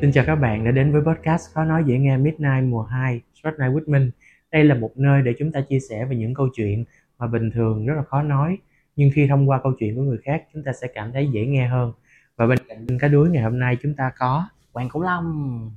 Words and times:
Xin 0.00 0.12
chào 0.12 0.24
các 0.26 0.36
bạn 0.36 0.64
đã 0.64 0.70
đến 0.70 0.92
với 0.92 1.02
podcast 1.02 1.54
Khó 1.54 1.64
nói 1.64 1.84
dễ 1.86 1.98
nghe 1.98 2.16
Midnight 2.16 2.64
mùa 2.64 2.82
2 2.82 3.20
Short 3.34 3.54
Night 3.58 3.72
with 3.72 3.90
Minh. 3.92 4.10
Đây 4.52 4.64
là 4.64 4.74
một 4.74 4.92
nơi 4.96 5.22
để 5.22 5.34
chúng 5.38 5.52
ta 5.52 5.60
chia 5.60 5.78
sẻ 5.90 6.04
về 6.04 6.16
những 6.16 6.34
câu 6.34 6.48
chuyện 6.56 6.84
mà 7.18 7.26
bình 7.26 7.50
thường 7.50 7.86
rất 7.86 7.94
là 7.96 8.02
khó 8.02 8.22
nói 8.22 8.58
nhưng 8.96 9.10
khi 9.14 9.26
thông 9.28 9.48
qua 9.48 9.60
câu 9.62 9.72
chuyện 9.78 9.96
của 9.96 10.02
người 10.02 10.18
khác 10.24 10.44
chúng 10.54 10.64
ta 10.64 10.72
sẽ 10.72 10.88
cảm 10.94 11.12
thấy 11.12 11.28
dễ 11.32 11.46
nghe 11.46 11.66
hơn. 11.68 11.92
Và 12.36 12.46
bên 12.46 12.58
cạnh 12.68 12.86
cá 13.00 13.08
đuối 13.08 13.30
ngày 13.30 13.42
hôm 13.42 13.58
nay 13.58 13.76
chúng 13.82 13.94
ta 13.94 14.10
có 14.18 14.48
Hoàng 14.72 14.88
Khủng 14.88 15.02
Long 15.02 15.70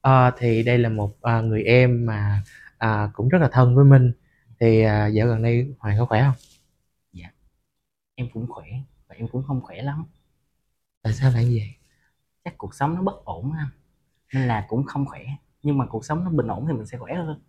Ờ, 0.00 0.30
thì 0.38 0.62
đây 0.62 0.78
là 0.78 0.88
một 0.88 1.22
à, 1.22 1.40
người 1.40 1.62
em 1.62 2.06
mà 2.06 2.42
à, 2.78 3.10
cũng 3.12 3.28
rất 3.28 3.38
là 3.38 3.48
thân 3.52 3.76
với 3.76 3.84
Minh. 3.84 4.12
Thì 4.60 4.82
à, 4.82 5.06
dạo 5.06 5.26
gần 5.26 5.42
đây 5.42 5.74
Hoàng 5.78 5.96
có 5.98 6.04
khỏe 6.04 6.22
không? 6.22 6.34
em 8.18 8.28
cũng 8.32 8.46
khỏe 8.48 8.66
và 9.08 9.14
em 9.14 9.28
cũng 9.28 9.42
không 9.42 9.60
khỏe 9.60 9.82
lắm 9.82 10.04
Tại 11.02 11.12
sao 11.12 11.32
lại 11.32 11.44
như 11.44 11.58
vậy? 11.60 11.77
Chắc 12.44 12.54
cuộc 12.58 12.74
sống 12.74 12.94
nó 12.94 13.02
bất 13.02 13.24
ổn 13.24 13.52
anh 13.58 13.68
nên 14.34 14.48
là 14.48 14.66
cũng 14.68 14.84
không 14.84 15.06
khỏe 15.06 15.22
nhưng 15.62 15.78
mà 15.78 15.86
cuộc 15.86 16.04
sống 16.04 16.24
nó 16.24 16.30
bình 16.30 16.48
ổn 16.48 16.66
thì 16.68 16.72
mình 16.74 16.86
sẽ 16.86 16.98
khỏe 16.98 17.14
hơn 17.14 17.40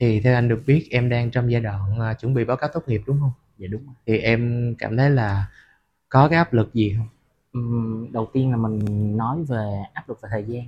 Thì 0.00 0.20
theo 0.20 0.34
anh 0.34 0.48
được 0.48 0.62
biết 0.66 0.88
em 0.90 1.08
đang 1.08 1.30
trong 1.30 1.52
giai 1.52 1.60
đoạn 1.60 2.00
à, 2.00 2.14
chuẩn 2.14 2.34
bị 2.34 2.44
báo 2.44 2.56
cáo 2.56 2.70
tốt 2.74 2.88
nghiệp 2.88 3.00
đúng 3.06 3.20
không? 3.20 3.32
dạ 3.58 3.66
đúng 3.70 3.86
rồi. 3.86 3.94
Thì 4.06 4.18
em 4.18 4.74
cảm 4.78 4.96
thấy 4.96 5.10
là 5.10 5.46
có 6.08 6.28
cái 6.28 6.38
áp 6.38 6.52
lực 6.52 6.74
gì 6.74 6.94
không? 6.98 7.08
Ừm, 7.52 8.12
đầu 8.12 8.30
tiên 8.32 8.50
là 8.50 8.56
mình 8.56 8.78
nói 9.16 9.44
về 9.48 9.82
áp 9.94 10.08
lực 10.08 10.20
về 10.22 10.28
thời 10.32 10.44
gian 10.44 10.64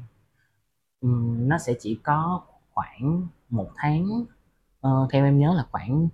Ừm, 1.01 1.48
nó 1.48 1.59
sẽ 1.59 1.75
chỉ 1.81 2.01
có 2.03 2.41
khoảng 2.75 3.27
một 3.51 3.69
tháng 3.77 4.25
ờ, 4.81 5.09
theo 5.12 5.25
em 5.25 5.39
nhớ 5.39 5.55
là 5.56 5.67
khoảng 5.73 6.08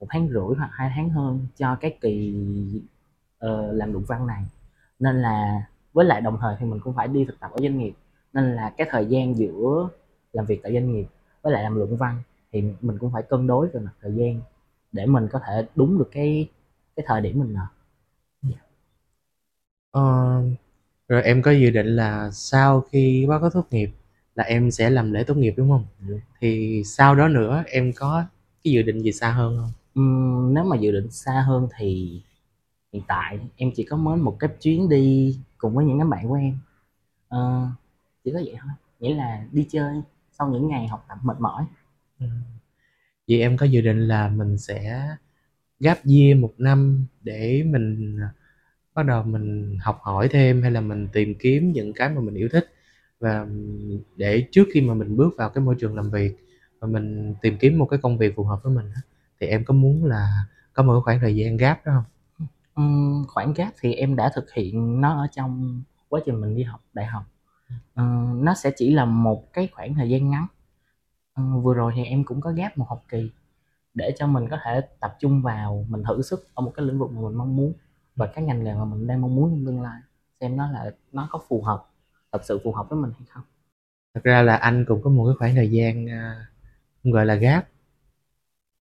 một 0.00 0.06
tháng 0.10 0.28
rưỡi 0.28 0.56
hoặc 0.58 0.70
hai 0.72 0.92
tháng 0.96 1.10
hơn 1.10 1.46
cho 1.56 1.76
cái 1.80 1.98
kỳ 2.00 2.34
ờ, 3.38 3.72
làm 3.72 3.92
luận 3.92 4.04
văn 4.08 4.26
này 4.26 4.44
nên 4.98 5.16
là 5.22 5.62
với 5.94 6.06
lại 6.06 6.22
đồng 6.22 6.38
thời 6.42 6.56
thì 6.60 6.66
mình 6.66 6.80
cũng 6.84 6.94
phải 6.94 7.08
đi 7.08 7.26
thực 7.26 7.40
tập 7.40 7.52
ở 7.54 7.58
doanh 7.62 7.78
nghiệp 7.78 7.94
nên 8.34 8.56
là 8.56 8.74
cái 8.78 8.88
thời 8.92 9.06
gian 9.06 9.38
giữa 9.38 9.90
làm 10.34 10.46
việc 10.46 10.60
tại 10.64 10.74
doanh 10.74 10.92
nghiệp 10.94 11.06
với 11.42 11.54
lại 11.54 11.64
làm 11.64 11.76
luận 11.76 11.98
văn 11.98 12.22
thì 12.52 12.64
mình 12.82 12.98
cũng 12.98 13.12
phải 13.12 13.24
cân 13.24 13.48
đối 13.48 13.68
về 13.68 13.80
mặt 13.80 13.92
thời 14.02 14.14
gian 14.16 14.42
để 14.92 15.06
mình 15.06 15.28
có 15.32 15.40
thể 15.46 15.66
đúng 15.76 15.98
được 15.98 16.10
cái 16.12 16.48
cái 16.96 17.06
thời 17.08 17.22
điểm 17.22 17.40
mình 17.40 17.54
nộp 17.54 17.68
Ờ, 19.90 20.02
rồi 21.08 21.22
em 21.22 21.42
có 21.42 21.50
dự 21.50 21.70
định 21.70 21.86
là 21.86 22.30
sau 22.32 22.80
khi 22.80 23.26
báo 23.28 23.40
cáo 23.40 23.50
tốt 23.50 23.66
nghiệp 23.70 23.90
là 24.34 24.44
em 24.44 24.70
sẽ 24.70 24.90
làm 24.90 25.12
lễ 25.12 25.24
tốt 25.24 25.34
nghiệp 25.36 25.54
đúng 25.56 25.70
không? 25.70 25.86
Đúng. 26.08 26.20
Thì 26.40 26.82
sau 26.86 27.14
đó 27.14 27.28
nữa 27.28 27.64
em 27.66 27.92
có 27.96 28.24
cái 28.64 28.72
dự 28.72 28.82
định 28.82 29.02
gì 29.02 29.12
xa 29.12 29.30
hơn 29.30 29.56
không? 29.60 29.72
Ừm, 29.94 30.54
nếu 30.54 30.64
mà 30.64 30.76
dự 30.76 30.92
định 30.92 31.10
xa 31.10 31.44
hơn 31.46 31.68
thì 31.78 32.20
hiện 32.92 33.02
tại 33.08 33.38
em 33.56 33.70
chỉ 33.76 33.84
có 33.84 33.96
mới 33.96 34.16
một 34.16 34.36
cái 34.40 34.50
chuyến 34.60 34.88
đi 34.88 35.38
cùng 35.64 35.74
với 35.74 35.84
những 35.84 35.98
đám 35.98 36.10
bạn 36.10 36.28
của 36.28 36.34
em 36.34 36.58
Ờ, 37.28 37.68
chỉ 38.24 38.32
có 38.32 38.40
vậy 38.44 38.56
thôi 38.62 38.72
nghĩa 39.00 39.14
là 39.14 39.46
đi 39.52 39.66
chơi 39.70 40.02
sau 40.32 40.48
những 40.48 40.68
ngày 40.68 40.88
học 40.88 41.06
tập 41.08 41.18
mệt 41.22 41.36
mỏi 41.40 41.66
Ừ. 42.20 42.26
Vậy 43.28 43.40
em 43.40 43.56
có 43.56 43.66
dự 43.66 43.80
định 43.80 44.08
là 44.08 44.28
mình 44.28 44.58
sẽ 44.58 45.08
gap 45.80 45.98
year 46.06 46.38
một 46.40 46.54
năm 46.58 47.06
để 47.22 47.64
mình 47.66 48.18
à, 48.22 48.30
bắt 48.94 49.04
đầu 49.06 49.22
mình 49.24 49.78
học 49.82 50.00
hỏi 50.02 50.28
thêm 50.32 50.62
hay 50.62 50.72
là 50.72 50.82
mình 50.82 51.08
tìm 51.12 51.34
kiếm 51.40 51.72
những 51.72 51.92
cái 51.94 52.10
mà 52.10 52.22
mình 52.22 52.34
yêu 52.34 52.48
thích 52.52 52.74
và 53.20 53.46
để 54.16 54.48
trước 54.52 54.64
khi 54.74 54.82
mà 54.82 54.94
mình 54.94 55.16
bước 55.16 55.34
vào 55.38 55.50
cái 55.50 55.64
môi 55.64 55.76
trường 55.80 55.96
làm 55.96 56.10
việc 56.10 56.36
và 56.80 56.88
mình 56.88 57.34
tìm 57.42 57.58
kiếm 57.60 57.78
một 57.78 57.86
cái 57.86 58.00
công 58.02 58.18
việc 58.18 58.36
phù 58.36 58.44
hợp 58.44 58.60
với 58.64 58.74
mình 58.76 58.86
thì 59.40 59.46
em 59.46 59.64
có 59.64 59.74
muốn 59.74 60.06
là 60.06 60.46
có 60.74 60.84
một 60.84 61.02
khoảng 61.04 61.20
thời 61.20 61.36
gian 61.36 61.58
gap 61.58 61.86
đó 61.86 61.92
không? 61.94 62.04
Khoảng 63.28 63.54
cách 63.54 63.74
thì 63.80 63.94
em 63.94 64.16
đã 64.16 64.30
thực 64.34 64.52
hiện 64.52 65.00
nó 65.00 65.22
ở 65.22 65.26
trong 65.32 65.82
quá 66.08 66.20
trình 66.26 66.40
mình 66.40 66.56
đi 66.56 66.62
học 66.62 66.80
đại 66.92 67.06
học. 67.06 67.22
Ờ, 67.94 68.04
nó 68.34 68.54
sẽ 68.54 68.70
chỉ 68.76 68.90
là 68.90 69.04
một 69.04 69.52
cái 69.52 69.68
khoảng 69.72 69.94
thời 69.94 70.10
gian 70.10 70.30
ngắn. 70.30 70.46
Ờ, 71.34 71.42
vừa 71.62 71.74
rồi 71.74 71.92
thì 71.96 72.04
em 72.04 72.24
cũng 72.24 72.40
có 72.40 72.52
gap 72.52 72.78
một 72.78 72.86
học 72.88 73.04
kỳ 73.08 73.30
để 73.94 74.14
cho 74.18 74.26
mình 74.26 74.48
có 74.50 74.58
thể 74.64 74.80
tập 75.00 75.16
trung 75.20 75.42
vào 75.42 75.86
mình 75.88 76.02
thử 76.08 76.22
sức 76.22 76.48
ở 76.54 76.62
một 76.62 76.72
cái 76.76 76.86
lĩnh 76.86 76.98
vực 76.98 77.10
mà 77.12 77.20
mình 77.20 77.34
mong 77.34 77.56
muốn 77.56 77.72
và 78.16 78.26
các 78.26 78.42
ngành 78.42 78.64
nghề 78.64 78.74
mà 78.74 78.84
mình 78.84 79.06
đang 79.06 79.20
mong 79.20 79.34
muốn 79.34 79.50
trong 79.50 79.66
tương 79.66 79.82
lai 79.82 80.00
xem 80.40 80.56
nó 80.56 80.70
là 80.70 80.90
nó 81.12 81.28
có 81.30 81.40
phù 81.48 81.62
hợp 81.62 81.86
thật 82.32 82.44
sự 82.44 82.60
phù 82.64 82.72
hợp 82.72 82.88
với 82.88 82.98
mình 82.98 83.12
hay 83.18 83.26
không. 83.30 83.42
Thật 84.14 84.20
ra 84.24 84.42
là 84.42 84.56
anh 84.56 84.84
cũng 84.88 85.02
có 85.02 85.10
một 85.10 85.26
cái 85.26 85.34
khoảng 85.38 85.54
thời 85.54 85.70
gian 85.70 86.06
à, 86.08 86.46
gọi 87.04 87.26
là 87.26 87.34
gap 87.34 87.68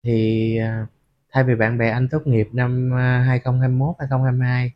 thì 0.03 0.57
uh, 0.83 0.89
thay 1.31 1.43
vì 1.43 1.55
bạn 1.55 1.77
bè 1.77 1.89
anh 1.89 2.07
tốt 2.09 2.27
nghiệp 2.27 2.49
năm 2.53 2.93
à, 2.93 3.23
2021 3.27 3.95
2022 3.99 4.71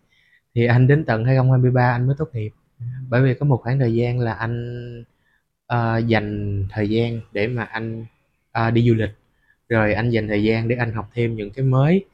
thì 0.56 0.66
anh 0.66 0.88
đến 0.88 1.06
tận 1.06 1.26
2023 1.26 1.92
anh 1.92 2.08
mới 2.08 2.16
tốt 2.20 2.30
nghiệp. 2.34 2.52
Bởi 3.10 3.22
vì 3.22 3.34
có 3.34 3.46
một 3.46 3.62
khoảng 3.64 3.80
thời 3.80 3.96
gian 3.96 4.20
là 4.20 4.34
anh 4.34 5.04
uh, 5.74 6.08
dành 6.08 6.66
thời 6.70 6.90
gian 6.90 7.22
để 7.32 7.48
mà 7.48 7.64
anh 7.64 8.06
uh, 8.68 8.74
đi 8.74 8.90
du 8.90 8.94
lịch. 8.94 9.12
Rồi 9.70 9.94
anh 9.94 10.10
dành 10.10 10.28
thời 10.28 10.44
gian 10.44 10.68
để 10.68 10.76
anh 10.76 10.94
học 10.94 11.10
thêm 11.14 11.36
những 11.36 11.52
cái 11.52 11.66
mới. 11.66 12.06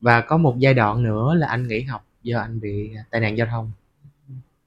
Và 0.00 0.20
có 0.20 0.36
một 0.36 0.58
giai 0.58 0.74
đoạn 0.74 1.02
nữa 1.02 1.34
là 1.34 1.46
anh 1.46 1.68
nghỉ 1.68 1.82
học 1.82 2.06
do 2.22 2.38
anh 2.40 2.60
bị 2.60 2.90
tai 3.10 3.20
nạn 3.20 3.38
giao 3.38 3.46
thông. 3.46 3.72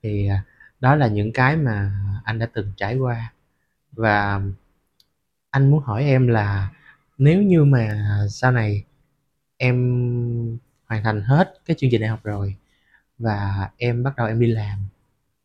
Thì 0.03 0.27
à, 0.27 0.43
đó 0.79 0.95
là 0.95 1.07
những 1.07 1.31
cái 1.31 1.55
mà 1.57 1.91
anh 2.23 2.39
đã 2.39 2.47
từng 2.53 2.71
trải 2.77 2.97
qua. 2.97 3.33
Và 3.91 4.41
anh 5.49 5.71
muốn 5.71 5.83
hỏi 5.83 6.03
em 6.03 6.27
là 6.27 6.69
nếu 7.17 7.41
như 7.41 7.63
mà 7.63 8.05
sau 8.29 8.51
này 8.51 8.83
em 9.57 10.59
hoàn 10.85 11.03
thành 11.03 11.21
hết 11.21 11.53
cái 11.65 11.77
chương 11.79 11.89
trình 11.91 12.01
đại 12.01 12.09
học 12.09 12.19
rồi 12.23 12.55
và 13.17 13.69
em 13.77 14.03
bắt 14.03 14.13
đầu 14.17 14.27
em 14.27 14.39
đi 14.39 14.47
làm 14.47 14.79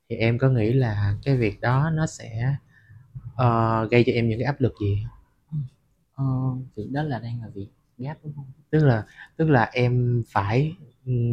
thì 0.08 0.16
em 0.16 0.38
có 0.38 0.48
nghĩ 0.48 0.72
là 0.72 1.14
cái 1.24 1.36
việc 1.36 1.60
đó 1.60 1.90
nó 1.94 2.06
sẽ 2.06 2.56
ờ, 3.36 3.88
gây 3.90 4.04
cho 4.06 4.12
em 4.12 4.28
những 4.28 4.38
cái 4.38 4.46
áp 4.46 4.60
lực 4.60 4.74
gì? 4.80 5.06
Ờ, 6.14 6.24
việc 6.76 6.88
đó 6.90 7.02
là 7.02 7.18
đang 7.18 7.40
là 7.42 7.48
việc 7.54 7.68
gap 7.98 8.18
đúng 8.24 8.32
không? 8.36 8.44
Tức 8.70 8.84
là 8.84 9.04
tức 9.36 9.50
là 9.50 9.70
em 9.72 10.22
phải 10.28 10.72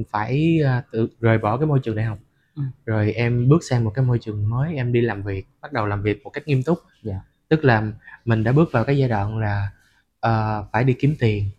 phải 0.09 0.59
à, 0.65 0.83
tự 0.91 1.09
rời 1.19 1.37
bỏ 1.37 1.57
cái 1.57 1.67
môi 1.67 1.79
trường 1.83 1.95
đại 1.95 2.05
học. 2.05 2.19
Ừ. 2.55 2.63
rồi 2.85 3.13
em 3.13 3.49
bước 3.49 3.63
sang 3.69 3.83
một 3.83 3.91
cái 3.95 4.05
môi 4.05 4.19
trường 4.19 4.49
mới 4.49 4.75
em 4.75 4.93
đi 4.93 5.01
làm 5.01 5.23
việc 5.23 5.47
bắt 5.61 5.73
đầu 5.73 5.85
làm 5.85 6.01
việc 6.03 6.23
một 6.23 6.29
cách 6.29 6.47
nghiêm 6.47 6.63
túc. 6.63 6.79
Dạ. 7.03 7.21
tức 7.47 7.63
là 7.65 7.91
mình 8.25 8.43
đã 8.43 8.51
bước 8.51 8.69
vào 8.71 8.83
cái 8.83 8.97
giai 8.97 9.09
đoạn 9.09 9.37
là 9.37 9.71
ờ, 10.19 10.65
phải 10.71 10.83
đi 10.83 10.93
kiếm 10.93 11.15
tiền 11.19 11.49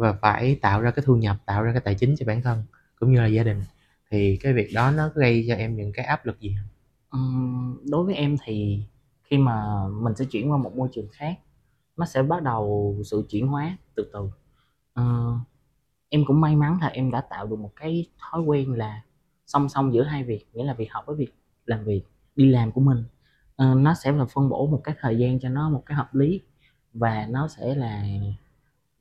và 0.00 0.12
phải 0.22 0.58
tạo 0.62 0.80
ra 0.82 0.90
cái 0.90 1.04
thu 1.06 1.16
nhập 1.16 1.36
tạo 1.46 1.62
ra 1.62 1.72
cái 1.72 1.80
tài 1.80 1.94
chính 1.94 2.14
cho 2.18 2.26
bản 2.26 2.42
thân 2.42 2.64
cũng 3.00 3.12
như 3.12 3.20
là 3.20 3.26
gia 3.26 3.42
đình 3.42 3.62
thì 4.10 4.36
cái 4.42 4.52
việc 4.52 4.70
đó 4.74 4.90
nó 4.90 5.08
gây 5.14 5.44
cho 5.48 5.54
em 5.54 5.76
những 5.76 5.92
cái 5.92 6.04
áp 6.06 6.26
lực 6.26 6.40
gì 6.40 6.54
không? 6.58 6.68
Ừm, 7.10 7.78
đối 7.90 8.04
với 8.04 8.14
em 8.14 8.36
thì 8.44 8.82
khi 9.22 9.38
mà 9.38 9.84
mình 9.88 10.14
sẽ 10.16 10.24
chuyển 10.24 10.50
qua 10.50 10.58
một 10.58 10.76
môi 10.76 10.88
trường 10.92 11.08
khác 11.12 11.38
nó 11.96 12.06
sẽ 12.06 12.22
bắt 12.22 12.42
đầu 12.42 12.96
sự 13.04 13.26
chuyển 13.30 13.48
hóa 13.48 13.78
từ 13.96 14.10
từ 14.12 14.30
Ờ, 14.94 15.04
em 16.10 16.24
cũng 16.26 16.40
may 16.40 16.56
mắn 16.56 16.78
là 16.80 16.88
em 16.88 17.10
đã 17.10 17.20
tạo 17.30 17.46
được 17.46 17.60
một 17.60 17.72
cái 17.76 18.06
thói 18.20 18.42
quen 18.42 18.72
là 18.74 19.02
song 19.46 19.68
song 19.68 19.94
giữa 19.94 20.02
hai 20.04 20.24
việc 20.24 20.46
nghĩa 20.54 20.64
là 20.64 20.74
việc 20.74 20.92
học 20.92 21.04
với 21.06 21.16
việc 21.16 21.34
làm 21.66 21.84
việc 21.84 22.02
đi 22.36 22.46
làm 22.50 22.72
của 22.72 22.80
mình 22.80 23.04
Ờ, 23.56 23.74
nó 23.74 23.94
sẽ 23.94 24.12
là 24.12 24.24
phân 24.34 24.48
bổ 24.48 24.66
một 24.66 24.80
cái 24.84 24.94
thời 25.00 25.18
gian 25.18 25.40
cho 25.40 25.48
nó 25.48 25.70
một 25.70 25.82
cái 25.86 25.96
hợp 25.96 26.14
lý 26.14 26.40
và 26.94 27.26
nó 27.30 27.48
sẽ 27.48 27.74
là 27.74 28.04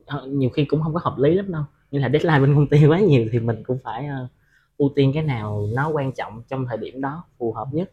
Ờ, 0.09 0.27
nhiều 0.27 0.49
khi 0.49 0.65
cũng 0.65 0.81
không 0.81 0.93
có 0.93 0.99
hợp 1.03 1.17
lý 1.17 1.33
lắm 1.33 1.51
đâu. 1.51 1.63
Như 1.91 1.99
là 1.99 2.09
deadline 2.09 2.39
bên 2.39 2.55
công 2.55 2.67
ty 2.67 2.85
quá 2.85 2.99
nhiều 2.99 3.27
thì 3.31 3.39
mình 3.39 3.63
cũng 3.63 3.77
phải 3.83 4.07
uh, 4.23 4.29
ưu 4.77 4.89
tiên 4.95 5.11
cái 5.13 5.23
nào 5.23 5.67
nó 5.75 5.89
quan 5.89 6.11
trọng 6.11 6.43
trong 6.47 6.65
thời 6.65 6.77
điểm 6.77 7.01
đó 7.01 7.23
phù 7.37 7.53
hợp 7.53 7.67
nhất. 7.71 7.91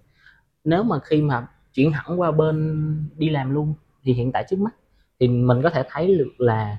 Nếu 0.65 0.83
mà 0.83 0.99
khi 1.05 1.23
mà 1.23 1.49
chuyển 1.75 1.93
hẳn 1.93 2.21
qua 2.21 2.31
bên 2.31 2.85
đi 3.17 3.29
làm 3.31 3.55
luôn 3.55 3.75
thì 4.03 4.13
hiện 4.13 4.33
tại 4.33 4.45
trước 4.51 4.59
mắt 4.59 4.75
thì 5.21 5.29
mình 5.29 5.63
có 5.63 5.71
thể 5.71 5.83
thấy 5.91 6.19
được 6.19 6.33
là 6.39 6.79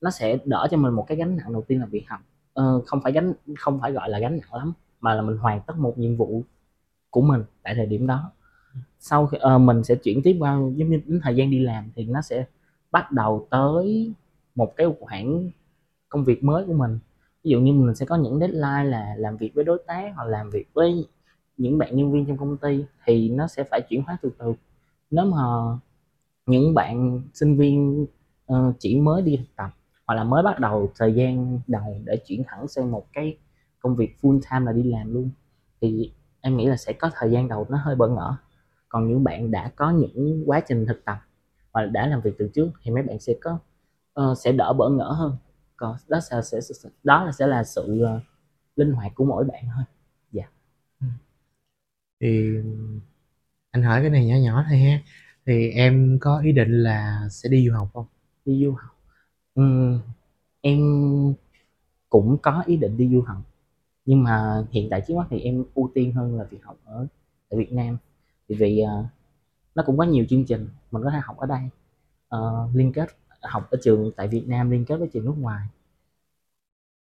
nó 0.00 0.10
sẽ 0.10 0.38
đỡ 0.44 0.68
cho 0.70 0.76
mình 0.76 0.92
một 0.92 1.04
cái 1.08 1.16
gánh 1.16 1.36
nặng 1.36 1.52
đầu 1.52 1.64
tiên 1.68 1.80
là 1.80 1.86
việc 1.86 2.04
học 2.08 2.20
ờ, 2.54 2.80
không 2.86 3.00
phải 3.02 3.12
gánh 3.12 3.32
không 3.58 3.80
phải 3.80 3.92
gọi 3.92 4.10
là 4.10 4.18
gánh 4.18 4.38
nặng 4.40 4.54
lắm 4.54 4.72
mà 5.00 5.14
là 5.14 5.22
mình 5.22 5.36
hoàn 5.36 5.60
tất 5.66 5.78
một 5.78 5.98
nhiệm 5.98 6.16
vụ 6.16 6.42
của 7.10 7.22
mình 7.22 7.42
tại 7.62 7.74
thời 7.74 7.86
điểm 7.86 8.06
đó. 8.06 8.32
Sau 8.98 9.26
khi 9.26 9.38
uh, 9.54 9.60
mình 9.60 9.84
sẽ 9.84 9.94
chuyển 9.94 10.22
tiếp 10.22 10.36
qua 10.38 10.54
giống 10.54 10.90
như 10.90 11.00
đến 11.06 11.20
thời 11.22 11.36
gian 11.36 11.50
đi 11.50 11.58
làm 11.58 11.90
thì 11.94 12.04
nó 12.04 12.22
sẽ 12.22 12.46
bắt 12.92 13.12
đầu 13.12 13.46
tới 13.50 14.14
một 14.54 14.72
cái 14.76 14.86
khoảng 15.00 15.50
công 16.08 16.24
việc 16.24 16.44
mới 16.44 16.66
của 16.66 16.72
mình. 16.72 16.98
Ví 17.44 17.50
dụ 17.50 17.60
như 17.60 17.72
mình 17.72 17.94
sẽ 17.94 18.06
có 18.06 18.16
những 18.16 18.40
deadline 18.40 18.84
là 18.84 19.14
làm 19.18 19.36
việc 19.36 19.52
với 19.54 19.64
đối 19.64 19.82
tác 19.86 20.12
hoặc 20.16 20.24
làm 20.24 20.50
việc 20.50 20.66
với 20.74 21.06
những 21.56 21.78
bạn 21.78 21.96
nhân 21.96 22.12
viên 22.12 22.26
trong 22.26 22.36
công 22.36 22.56
ty 22.56 22.84
thì 23.04 23.28
nó 23.28 23.46
sẽ 23.46 23.64
phải 23.64 23.80
chuyển 23.88 24.02
hóa 24.02 24.18
từ 24.22 24.32
từ. 24.38 24.54
Nếu 25.10 25.26
mà 25.26 25.38
những 26.46 26.74
bạn 26.74 27.22
sinh 27.34 27.56
viên 27.56 28.06
ờ, 28.46 28.72
chỉ 28.78 29.00
mới 29.00 29.22
đi 29.22 29.36
thực 29.36 29.56
tập 29.56 29.70
hoặc 30.06 30.14
là 30.14 30.24
mới 30.24 30.42
bắt 30.42 30.60
đầu 30.60 30.92
thời 30.98 31.14
gian 31.14 31.60
đầu 31.66 31.96
để 32.04 32.16
chuyển 32.26 32.42
thẳng 32.46 32.68
sang 32.68 32.90
một 32.90 33.06
cái 33.12 33.38
công 33.80 33.96
việc 33.96 34.16
full 34.22 34.40
time 34.50 34.66
là 34.66 34.72
đi 34.72 34.82
làm 34.82 35.14
luôn, 35.14 35.30
thì 35.80 36.12
em 36.40 36.56
nghĩ 36.56 36.66
là 36.66 36.76
sẽ 36.76 36.92
có 36.92 37.10
thời 37.14 37.30
gian 37.30 37.48
đầu 37.48 37.66
nó 37.70 37.78
hơi 37.84 37.96
bỡ 37.96 38.08
ngỡ. 38.08 38.36
Còn 38.88 39.08
những 39.08 39.24
bạn 39.24 39.50
đã 39.50 39.72
có 39.76 39.90
những 39.90 40.42
quá 40.46 40.60
trình 40.60 40.86
thực 40.86 41.04
tập 41.04 41.18
hoặc 41.72 41.82
là 41.82 41.86
đã 41.86 42.06
làm 42.06 42.20
việc 42.20 42.34
từ 42.38 42.50
trước 42.54 42.70
thì 42.82 42.90
mấy 42.90 43.02
bạn 43.02 43.18
sẽ 43.20 43.34
có 43.40 43.58
ờ, 44.14 44.34
sẽ 44.34 44.52
đỡ 44.52 44.72
bỡ 44.72 44.88
ngỡ 44.90 45.12
hơn. 45.12 45.36
Còn 45.76 45.96
đó 46.08 46.20
sẽ, 46.20 46.42
sẽ, 46.42 46.60
đó 47.04 47.24
là 47.24 47.32
sẽ 47.32 47.46
là 47.46 47.64
sự 47.64 48.02
ờ, 48.02 48.20
linh 48.76 48.92
hoạt 48.92 49.12
của 49.14 49.24
mỗi 49.24 49.44
bạn 49.44 49.64
thôi. 49.76 49.84
Thì 52.20 52.56
Anh 53.70 53.82
hỏi 53.82 54.00
cái 54.00 54.10
này 54.10 54.26
nhỏ 54.26 54.36
nhỏ 54.36 54.64
thôi 54.68 54.78
ha, 54.78 55.00
thì 55.46 55.70
em 55.70 56.18
có 56.20 56.40
ý 56.44 56.52
định 56.52 56.82
là 56.82 57.28
sẽ 57.30 57.48
đi 57.48 57.66
du 57.68 57.74
học 57.74 57.88
không? 57.94 58.06
Đi 58.44 58.64
du 58.64 58.72
học, 58.72 58.96
ừm, 59.54 60.00
em 60.60 60.80
cũng 62.10 62.36
có 62.42 62.62
ý 62.66 62.76
định 62.76 62.96
đi 62.96 63.08
du 63.12 63.22
học, 63.22 63.36
nhưng 64.06 64.22
mà 64.24 64.64
hiện 64.70 64.88
tại 64.90 65.02
trước 65.08 65.14
mắt 65.16 65.26
thì 65.30 65.40
em 65.40 65.64
ưu 65.74 65.90
tiên 65.94 66.12
hơn 66.12 66.38
là 66.38 66.44
việc 66.44 66.64
học 66.64 66.76
ở 66.84 67.06
tại 67.50 67.58
Việt 67.58 67.72
Nam. 67.72 67.96
Tại 68.48 68.58
vì, 68.60 68.80
ờ, 68.80 69.04
nó 69.74 69.84
cũng 69.86 69.98
có 69.98 70.04
nhiều 70.04 70.26
chương 70.30 70.44
trình. 70.46 70.68
Mình 70.92 71.04
có 71.04 71.10
thể 71.10 71.18
học 71.24 71.38
ở 71.38 71.46
đây, 71.48 71.62
ờ, 72.28 72.68
liên 72.74 72.92
kết 72.92 73.08
học 73.48 73.70
ở 73.70 73.78
trường 73.82 74.12
tại 74.16 74.28
Việt 74.28 74.44
Nam 74.48 74.70
liên 74.70 74.84
kết 74.84 74.96
với 74.96 75.08
trường 75.12 75.24
nước 75.24 75.34
ngoài. 75.38 75.68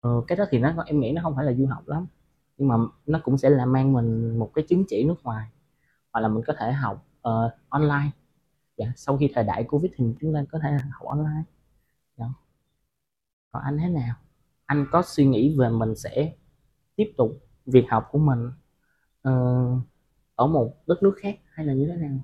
Ờ, 0.01 0.23
cái 0.27 0.37
đó 0.37 0.45
thì 0.49 0.59
nó 0.59 0.83
em 0.85 0.99
nghĩ 0.99 1.11
nó 1.11 1.21
không 1.21 1.35
phải 1.35 1.45
là 1.45 1.53
du 1.53 1.65
học 1.65 1.87
lắm, 1.87 2.07
nhưng 2.57 2.67
mà 2.67 2.75
nó 3.05 3.19
cũng 3.23 3.37
sẽ 3.37 3.49
là 3.49 3.65
mang 3.65 3.93
mình 3.93 4.39
một 4.39 4.51
cái 4.53 4.65
chứng 4.69 4.83
chỉ 4.87 5.03
nước 5.03 5.23
ngoài, 5.23 5.47
hoặc 6.11 6.21
là 6.21 6.27
mình 6.27 6.43
có 6.47 6.53
thể 6.59 6.71
học, 6.71 7.07
uh, 7.29 7.51
online. 7.69 8.09
Dạ, 8.77 8.85
sau 8.95 9.17
khi 9.17 9.31
thời 9.35 9.43
đại 9.43 9.63
Covid 9.63 9.91
thì 9.95 10.05
chúng 10.21 10.33
ta 10.33 10.43
có 10.51 10.59
thể 10.59 10.71
học 10.71 11.07
online. 11.07 11.43
Dạ. 12.17 12.25
Còn 13.51 13.63
anh 13.63 13.77
thế 13.77 13.89
nào? 13.89 14.15
Anh 14.65 14.85
có 14.91 15.01
suy 15.05 15.25
nghĩ 15.25 15.55
về 15.59 15.69
mình 15.69 15.95
sẽ 15.95 16.33
tiếp 16.95 17.13
tục 17.17 17.47
việc 17.65 17.85
học 17.89 18.07
của 18.11 18.19
mình, 18.19 18.47
uh, 19.29 19.81
ở 20.35 20.47
một 20.47 20.73
đất 20.87 21.03
nước 21.03 21.13
khác 21.21 21.39
hay 21.51 21.65
là 21.65 21.73
như 21.73 21.87
thế 21.87 21.95
nào? 21.95 22.19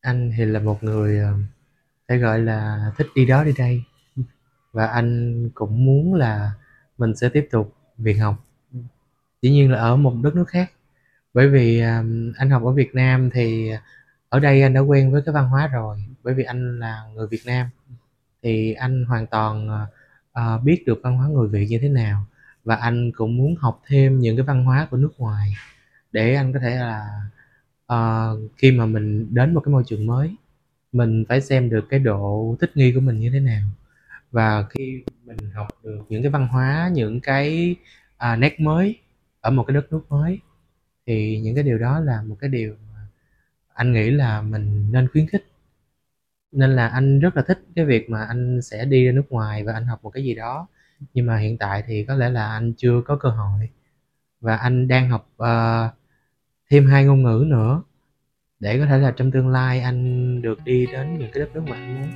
Anh 0.00 0.32
thì 0.36 0.44
là 0.44 0.60
một 0.60 0.82
người, 0.82 1.18
ờ, 1.18 1.34
phải 2.10 2.18
gọi 2.18 2.38
là 2.38 2.92
thích 2.96 3.06
đi 3.14 3.26
đó 3.26 3.44
đi 3.44 3.52
đây, 3.58 3.82
và 4.72 4.86
anh 4.86 5.50
cũng 5.54 5.84
muốn 5.84 6.14
là 6.14 6.52
mình 6.98 7.16
sẽ 7.16 7.28
tiếp 7.28 7.48
tục 7.50 7.74
việc 7.98 8.14
học. 8.14 8.44
Dĩ 9.42 9.50
nhiên 9.50 9.70
là 9.70 9.78
ở 9.78 9.96
một 9.96 10.14
đất 10.22 10.34
nước 10.34 10.48
khác, 10.48 10.72
bởi 11.34 11.48
vì, 11.48 11.80
anh 12.36 12.50
học 12.50 12.62
ở 12.64 12.72
Việt 12.72 12.94
Nam 12.94 13.30
thì 13.30 13.70
ở 14.28 14.40
đây 14.40 14.62
anh 14.62 14.74
đã 14.74 14.80
quen 14.80 15.12
với 15.12 15.22
cái 15.26 15.32
văn 15.32 15.48
hóa 15.48 15.66
rồi, 15.66 16.04
bởi 16.22 16.34
vì 16.34 16.44
anh 16.44 16.78
là 16.80 17.02
người 17.14 17.26
Việt 17.26 17.42
Nam, 17.46 17.66
thì 18.42 18.72
anh 18.72 19.04
hoàn 19.04 19.26
toàn, 19.26 19.68
ờ, 19.68 19.86
ờ, 20.32 20.58
biết 20.58 20.82
được 20.86 21.00
văn 21.02 21.16
hóa 21.16 21.28
người 21.28 21.48
Việt 21.48 21.66
như 21.70 21.78
thế 21.82 21.88
nào. 21.88 22.26
Và 22.64 22.76
anh 22.76 23.12
cũng 23.12 23.36
muốn 23.36 23.54
học 23.56 23.82
thêm 23.86 24.20
những 24.20 24.36
cái 24.36 24.44
văn 24.44 24.64
hóa 24.64 24.88
của 24.90 24.96
nước 24.96 25.12
ngoài. 25.18 25.54
Để 26.12 26.34
anh 26.34 26.52
có 26.52 26.58
thể 26.60 26.76
là, 26.76 27.20
ờ, 27.86 28.36
khi 28.56 28.72
mà 28.72 28.86
mình 28.86 29.34
đến 29.34 29.54
một 29.54 29.60
cái 29.64 29.72
môi 29.72 29.84
trường 29.86 30.06
mới, 30.06 30.36
mình 30.92 31.24
phải 31.28 31.40
xem 31.40 31.70
được 31.70 31.84
cái 31.90 32.00
độ 32.00 32.56
thích 32.60 32.70
nghi 32.74 32.92
của 32.92 33.00
mình 33.00 33.20
như 33.20 33.30
thế 33.30 33.40
nào. 33.40 33.62
Và 34.30 34.66
khi 34.70 35.04
mình 35.24 35.36
học 35.54 35.68
được 35.84 36.04
những 36.08 36.22
cái 36.22 36.30
văn 36.30 36.48
hóa, 36.48 36.90
những 36.92 37.20
cái, 37.20 37.76
à, 38.16 38.36
nét 38.36 38.60
mới 38.60 38.98
ở 39.40 39.50
một 39.50 39.64
cái 39.66 39.74
đất 39.74 39.92
nước 39.92 40.02
mới 40.08 40.38
thì 41.06 41.40
những 41.40 41.54
cái 41.54 41.64
điều 41.64 41.78
đó 41.78 42.00
là 42.00 42.22
một 42.22 42.36
cái 42.40 42.50
điều 42.50 42.76
mà 42.92 43.00
anh 43.74 43.92
nghĩ 43.92 44.10
là 44.10 44.42
mình 44.42 44.92
nên 44.92 45.08
khuyến 45.08 45.26
khích. 45.26 45.46
Nên 46.52 46.70
là 46.70 46.88
anh 46.88 47.20
rất 47.20 47.36
là 47.36 47.42
thích 47.42 47.58
cái 47.76 47.84
việc 47.84 48.10
mà 48.10 48.24
anh 48.24 48.62
sẽ 48.62 48.84
đi 48.84 49.06
ra 49.06 49.12
nước 49.12 49.32
ngoài 49.32 49.64
và 49.64 49.72
anh 49.72 49.86
học 49.86 50.00
một 50.02 50.10
cái 50.10 50.24
gì 50.24 50.34
đó, 50.34 50.68
nhưng 51.14 51.26
mà 51.26 51.38
hiện 51.38 51.58
tại 51.58 51.84
thì 51.86 52.04
có 52.04 52.14
lẽ 52.14 52.30
là 52.30 52.52
anh 52.52 52.72
chưa 52.76 53.02
có 53.06 53.16
cơ 53.16 53.28
hội. 53.28 53.70
Và 54.40 54.56
anh 54.56 54.88
đang 54.88 55.10
học, 55.10 55.30
uh, 55.42 55.94
thêm 56.70 56.86
hai 56.86 57.04
ngôn 57.04 57.22
ngữ 57.22 57.44
nữa 57.46 57.82
để 58.60 58.78
có 58.78 58.86
thể 58.86 58.98
là 58.98 59.10
trong 59.16 59.30
tương 59.30 59.48
lai 59.48 59.80
anh 59.80 60.42
được 60.42 60.64
đi 60.64 60.86
đến 60.86 61.18
những 61.18 61.30
cái 61.32 61.40
đất 61.40 61.54
nước 61.54 61.62
mà 61.68 61.76
anh 61.76 61.94
muốn. 61.94 62.10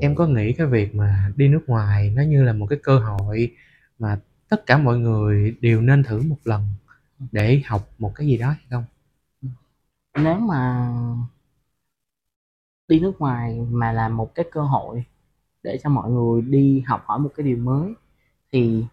Em 0.00 0.14
có 0.14 0.26
nghĩ 0.26 0.52
cái 0.52 0.66
việc 0.66 0.94
mà 0.94 1.30
đi 1.36 1.48
nước 1.48 1.62
ngoài 1.66 2.12
nó 2.16 2.22
như 2.22 2.42
là 2.42 2.52
một 2.52 2.66
cái 2.66 2.78
cơ 2.82 2.98
hội 2.98 3.52
mà 3.98 4.18
tất 4.48 4.66
cả 4.66 4.78
mọi 4.78 4.98
người 4.98 5.56
đều 5.60 5.80
nên 5.80 6.02
thử 6.02 6.22
một 6.22 6.38
lần 6.44 6.66
để 7.32 7.62
học 7.66 7.88
một 7.98 8.12
cái 8.14 8.26
gì 8.26 8.36
đó 8.38 8.48
hay 8.48 8.64
không? 8.70 8.84
Nếu 10.24 10.34
mà 10.34 10.88
đi 12.88 13.00
nước 13.00 13.20
ngoài 13.20 13.60
mà 13.70 13.92
là 13.92 14.08
một 14.08 14.34
cái 14.34 14.46
cơ 14.52 14.60
hội 14.60 15.04
để 15.62 15.78
cho 15.82 15.90
mọi 15.90 16.10
người 16.10 16.42
đi 16.42 16.80
học 16.86 17.02
hỏi 17.06 17.18
một 17.18 17.30
cái 17.36 17.46
điều 17.46 17.56
mới 17.56 17.92
thì 18.52 18.84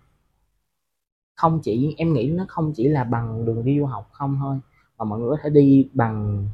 không 1.36 1.60
chỉ 1.64 1.96
em 1.98 2.14
nghĩ 2.14 2.30
nó 2.30 2.46
không 2.48 2.74
chỉ 2.76 2.88
là 2.88 3.04
bằng 3.04 3.46
đường 3.46 3.66
đi 3.66 3.80
du 3.80 3.86
học 3.86 4.10
không 4.12 4.38
thôi 4.40 4.60
mà 4.98 5.06
mọi 5.06 5.20
người 5.20 5.30
có 5.30 5.38
thể 5.44 5.50
đi 5.50 5.90
bằng 5.94 6.48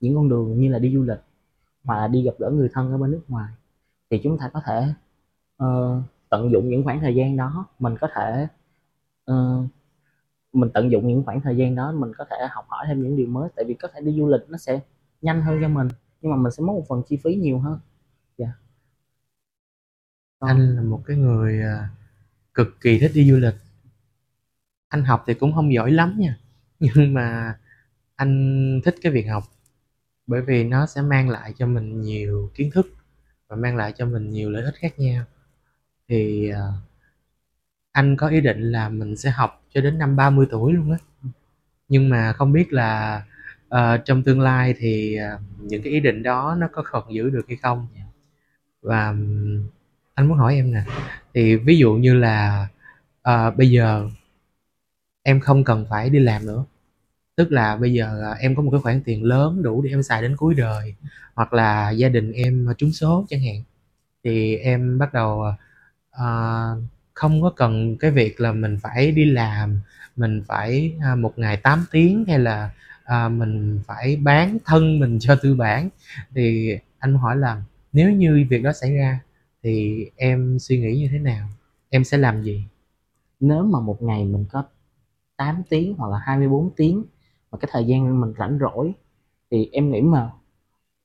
những 0.00 0.14
con 0.14 0.28
đường 0.28 0.60
như 0.60 0.68
là 0.68 0.78
đi 0.78 0.94
du 0.94 1.02
lịch 1.02 1.20
hoặc 1.84 1.96
là 1.96 2.08
đi 2.08 2.22
gặp 2.22 2.32
gỡ 2.38 2.50
người 2.50 2.68
thân 2.72 2.92
ở 2.92 2.98
bên 2.98 3.10
nước 3.10 3.22
ngoài. 3.28 3.52
Thì 4.10 4.20
chúng 4.24 4.38
ta 4.38 4.50
có 4.54 4.60
thể 4.66 4.86
uh, 5.64 6.02
tận 6.28 6.50
dụng 6.50 6.68
những 6.68 6.84
khoảng 6.84 7.00
thời 7.00 7.14
gian 7.14 7.36
đó 7.36 7.66
mình 7.78 7.96
có 8.00 8.08
thể 8.14 8.46
uh, 9.30 9.66
mình 10.52 10.70
tận 10.74 10.90
dụng 10.90 11.08
những 11.08 11.22
khoảng 11.24 11.40
thời 11.40 11.56
gian 11.56 11.74
đó 11.74 11.92
mình 11.92 12.12
có 12.18 12.24
thể 12.30 12.36
học 12.50 12.64
hỏi 12.68 12.84
thêm 12.88 13.02
những 13.02 13.16
điều 13.16 13.26
mới 13.26 13.48
tại 13.56 13.64
vì 13.68 13.74
có 13.74 13.88
thể 13.94 14.00
đi 14.00 14.12
du 14.18 14.26
lịch 14.26 14.40
nó 14.48 14.58
sẽ 14.58 14.80
nhanh 15.22 15.42
hơn 15.42 15.58
cho 15.62 15.68
mình 15.68 15.88
nhưng 16.20 16.30
mà 16.32 16.36
mình 16.36 16.52
sẽ 16.52 16.62
mất 16.62 16.72
một 16.72 16.84
phần 16.88 17.02
chi 17.08 17.18
phí 17.24 17.34
nhiều 17.34 17.58
hơn. 17.58 17.80
Dạ. 18.38 18.46
Yeah. 18.46 18.58
anh 20.40 20.76
là 20.76 20.82
một 20.82 21.02
cái 21.06 21.16
người 21.16 21.62
à, 21.62 21.88
cực 22.54 22.80
kỳ 22.80 22.98
thích 22.98 23.10
đi 23.14 23.30
du 23.30 23.36
lịch. 23.36 23.54
Anh 24.88 25.04
học 25.04 25.24
thì 25.26 25.34
cũng 25.34 25.54
không 25.54 25.72
giỏi 25.74 25.90
lắm 25.92 26.16
nha, 26.18 26.38
nhưng 26.80 27.14
mà 27.14 27.58
anh 28.16 28.80
thích 28.84 28.94
cái 29.02 29.12
việc 29.12 29.26
học, 29.26 29.44
bởi 30.26 30.42
vì 30.42 30.64
nó 30.64 30.86
sẽ 30.86 31.02
mang 31.02 31.30
lại 31.30 31.54
cho 31.58 31.66
mình 31.66 32.02
nhiều 32.02 32.50
kiến 32.54 32.70
thức 32.70 32.86
và 33.48 33.56
mang 33.56 33.76
lại 33.76 33.92
cho 33.96 34.06
mình 34.06 34.30
nhiều 34.30 34.50
lợi 34.50 34.64
ích 34.64 34.74
khác 34.76 34.98
nhau. 34.98 35.24
Thì 36.08 36.50
à, 36.50 36.68
anh 37.92 38.16
có 38.16 38.28
ý 38.28 38.40
định 38.40 38.60
là 38.72 38.88
mình 38.88 39.16
sẽ 39.16 39.30
học 39.30 39.62
cho 39.74 39.80
đến 39.80 39.98
năm 39.98 40.16
30 40.16 40.46
tuổi 40.50 40.72
luôn 40.72 40.92
á. 40.92 40.98
Nhưng 41.88 42.08
mà 42.08 42.32
không 42.32 42.52
biết 42.52 42.72
là 42.72 43.22
uh, 43.74 44.04
trong 44.04 44.22
tương 44.22 44.40
lai 44.40 44.74
thì 44.78 45.16
ờ, 45.16 45.38
những 45.58 45.82
cái 45.82 45.92
ý 45.92 46.00
định 46.00 46.22
đó 46.22 46.56
nó 46.58 46.68
có 46.72 46.82
còn 46.90 47.14
giữ 47.14 47.30
được 47.30 47.44
hay 47.48 47.56
không? 47.62 47.86
Và 48.82 49.14
anh 50.14 50.28
muốn 50.28 50.38
hỏi 50.38 50.54
em 50.54 50.72
nè 50.72 50.82
thì 51.34 51.56
ví 51.56 51.78
dụ 51.78 51.94
như 51.94 52.14
là 52.14 52.68
uh, 53.28 53.56
bây 53.56 53.70
giờ 53.70 54.08
em 55.22 55.40
không 55.40 55.64
cần 55.64 55.86
phải 55.90 56.10
đi 56.10 56.18
làm 56.18 56.46
nữa 56.46 56.64
tức 57.36 57.52
là 57.52 57.76
bây 57.76 57.92
giờ 57.92 58.34
em 58.40 58.56
có 58.56 58.62
một 58.62 58.70
cái 58.70 58.80
khoản 58.80 59.00
tiền 59.04 59.24
lớn 59.24 59.62
đủ 59.62 59.82
để 59.82 59.90
em 59.90 60.02
xài 60.02 60.22
đến 60.22 60.36
cuối 60.36 60.54
đời 60.54 60.94
hoặc 61.34 61.52
là 61.52 61.90
gia 61.90 62.08
đình 62.08 62.32
em 62.32 62.68
trúng 62.78 62.92
số 62.92 63.26
chẳng 63.28 63.40
hạn 63.40 63.62
thì 64.24 64.56
em 64.56 64.98
bắt 64.98 65.12
đầu 65.12 65.44
uh, 66.16 66.82
không 67.14 67.42
có 67.42 67.52
cần 67.56 67.96
cái 67.96 68.10
việc 68.10 68.40
là 68.40 68.52
mình 68.52 68.78
phải 68.82 69.10
đi 69.10 69.24
làm 69.24 69.80
mình 70.16 70.42
phải 70.46 70.94
à, 71.02 71.14
một 71.14 71.38
ngày 71.38 71.56
8 71.56 71.84
tiếng 71.90 72.24
hay 72.28 72.38
là 72.38 72.70
à, 73.08 73.28
mình 73.28 73.80
phải 73.86 74.16
bán 74.16 74.58
thân 74.64 75.00
mình 75.00 75.18
cho 75.20 75.36
tư 75.42 75.54
bản. 75.54 75.88
Thì 76.34 76.76
anh 76.98 77.14
hỏi 77.14 77.36
là 77.36 77.62
nếu 77.92 78.12
như 78.12 78.46
việc 78.50 78.62
đó 78.62 78.72
xảy 78.72 78.94
ra 78.94 79.20
thì 79.62 80.04
em 80.16 80.58
suy 80.58 80.80
nghĩ 80.80 80.98
như 80.98 81.08
thế 81.12 81.18
nào? 81.18 81.48
Em 81.88 82.04
sẽ 82.04 82.18
làm 82.18 82.42
gì? 82.42 82.64
Nếu 83.40 83.62
mà 83.64 83.80
một 83.80 84.02
ngày 84.02 84.24
mình 84.24 84.44
có 84.50 84.64
8 85.36 85.62
tiếng 85.68 85.94
hoặc 85.94 86.08
là 86.08 86.18
24 86.18 86.70
tiếng 86.76 87.04
mà 87.50 87.58
cái 87.58 87.68
thời 87.72 87.84
gian 87.86 88.20
mình 88.20 88.32
rảnh 88.38 88.58
rỗi 88.60 88.92
thì 89.50 89.68
em 89.72 89.90
nghĩ 89.90 90.00
mà 90.00 90.30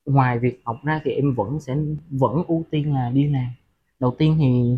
ngoài 0.06 0.38
việc 0.38 0.60
học 0.64 0.76
ra 0.84 1.00
thì 1.04 1.10
em 1.10 1.34
vẫn 1.34 1.60
sẽ 1.60 1.76
vẫn 2.10 2.44
ưu 2.48 2.64
tiên 2.70 2.94
là 2.94 3.10
đi 3.10 3.28
làm. 3.28 3.48
Đầu 4.00 4.14
tiên 4.18 4.36
thì 4.38 4.76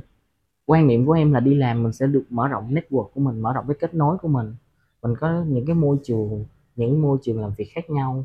quan 0.67 0.87
niệm 0.87 1.07
của 1.07 1.13
em 1.13 1.33
là 1.33 1.41
đi 1.41 1.55
làm 1.55 1.83
mình 1.83 1.93
sẽ 1.93 2.07
được 2.07 2.25
mở 2.31 2.49
rộng 2.49 2.75
network 2.75 3.09
của 3.09 3.21
mình 3.21 3.41
mở 3.41 3.53
rộng 3.53 3.65
cái 3.69 3.77
kết 3.81 3.95
nối 3.95 4.19
của 4.19 4.29
mình. 4.29 4.55
Mình 5.03 5.15
có 5.21 5.45
những 5.45 5.67
cái 5.67 5.75
môi 5.75 5.97
trường 6.05 6.45
những 6.77 7.03
môi 7.03 7.19
trường 7.23 7.41
làm 7.41 7.53
việc 7.57 7.69
khác 7.73 7.91
nhau 7.91 8.25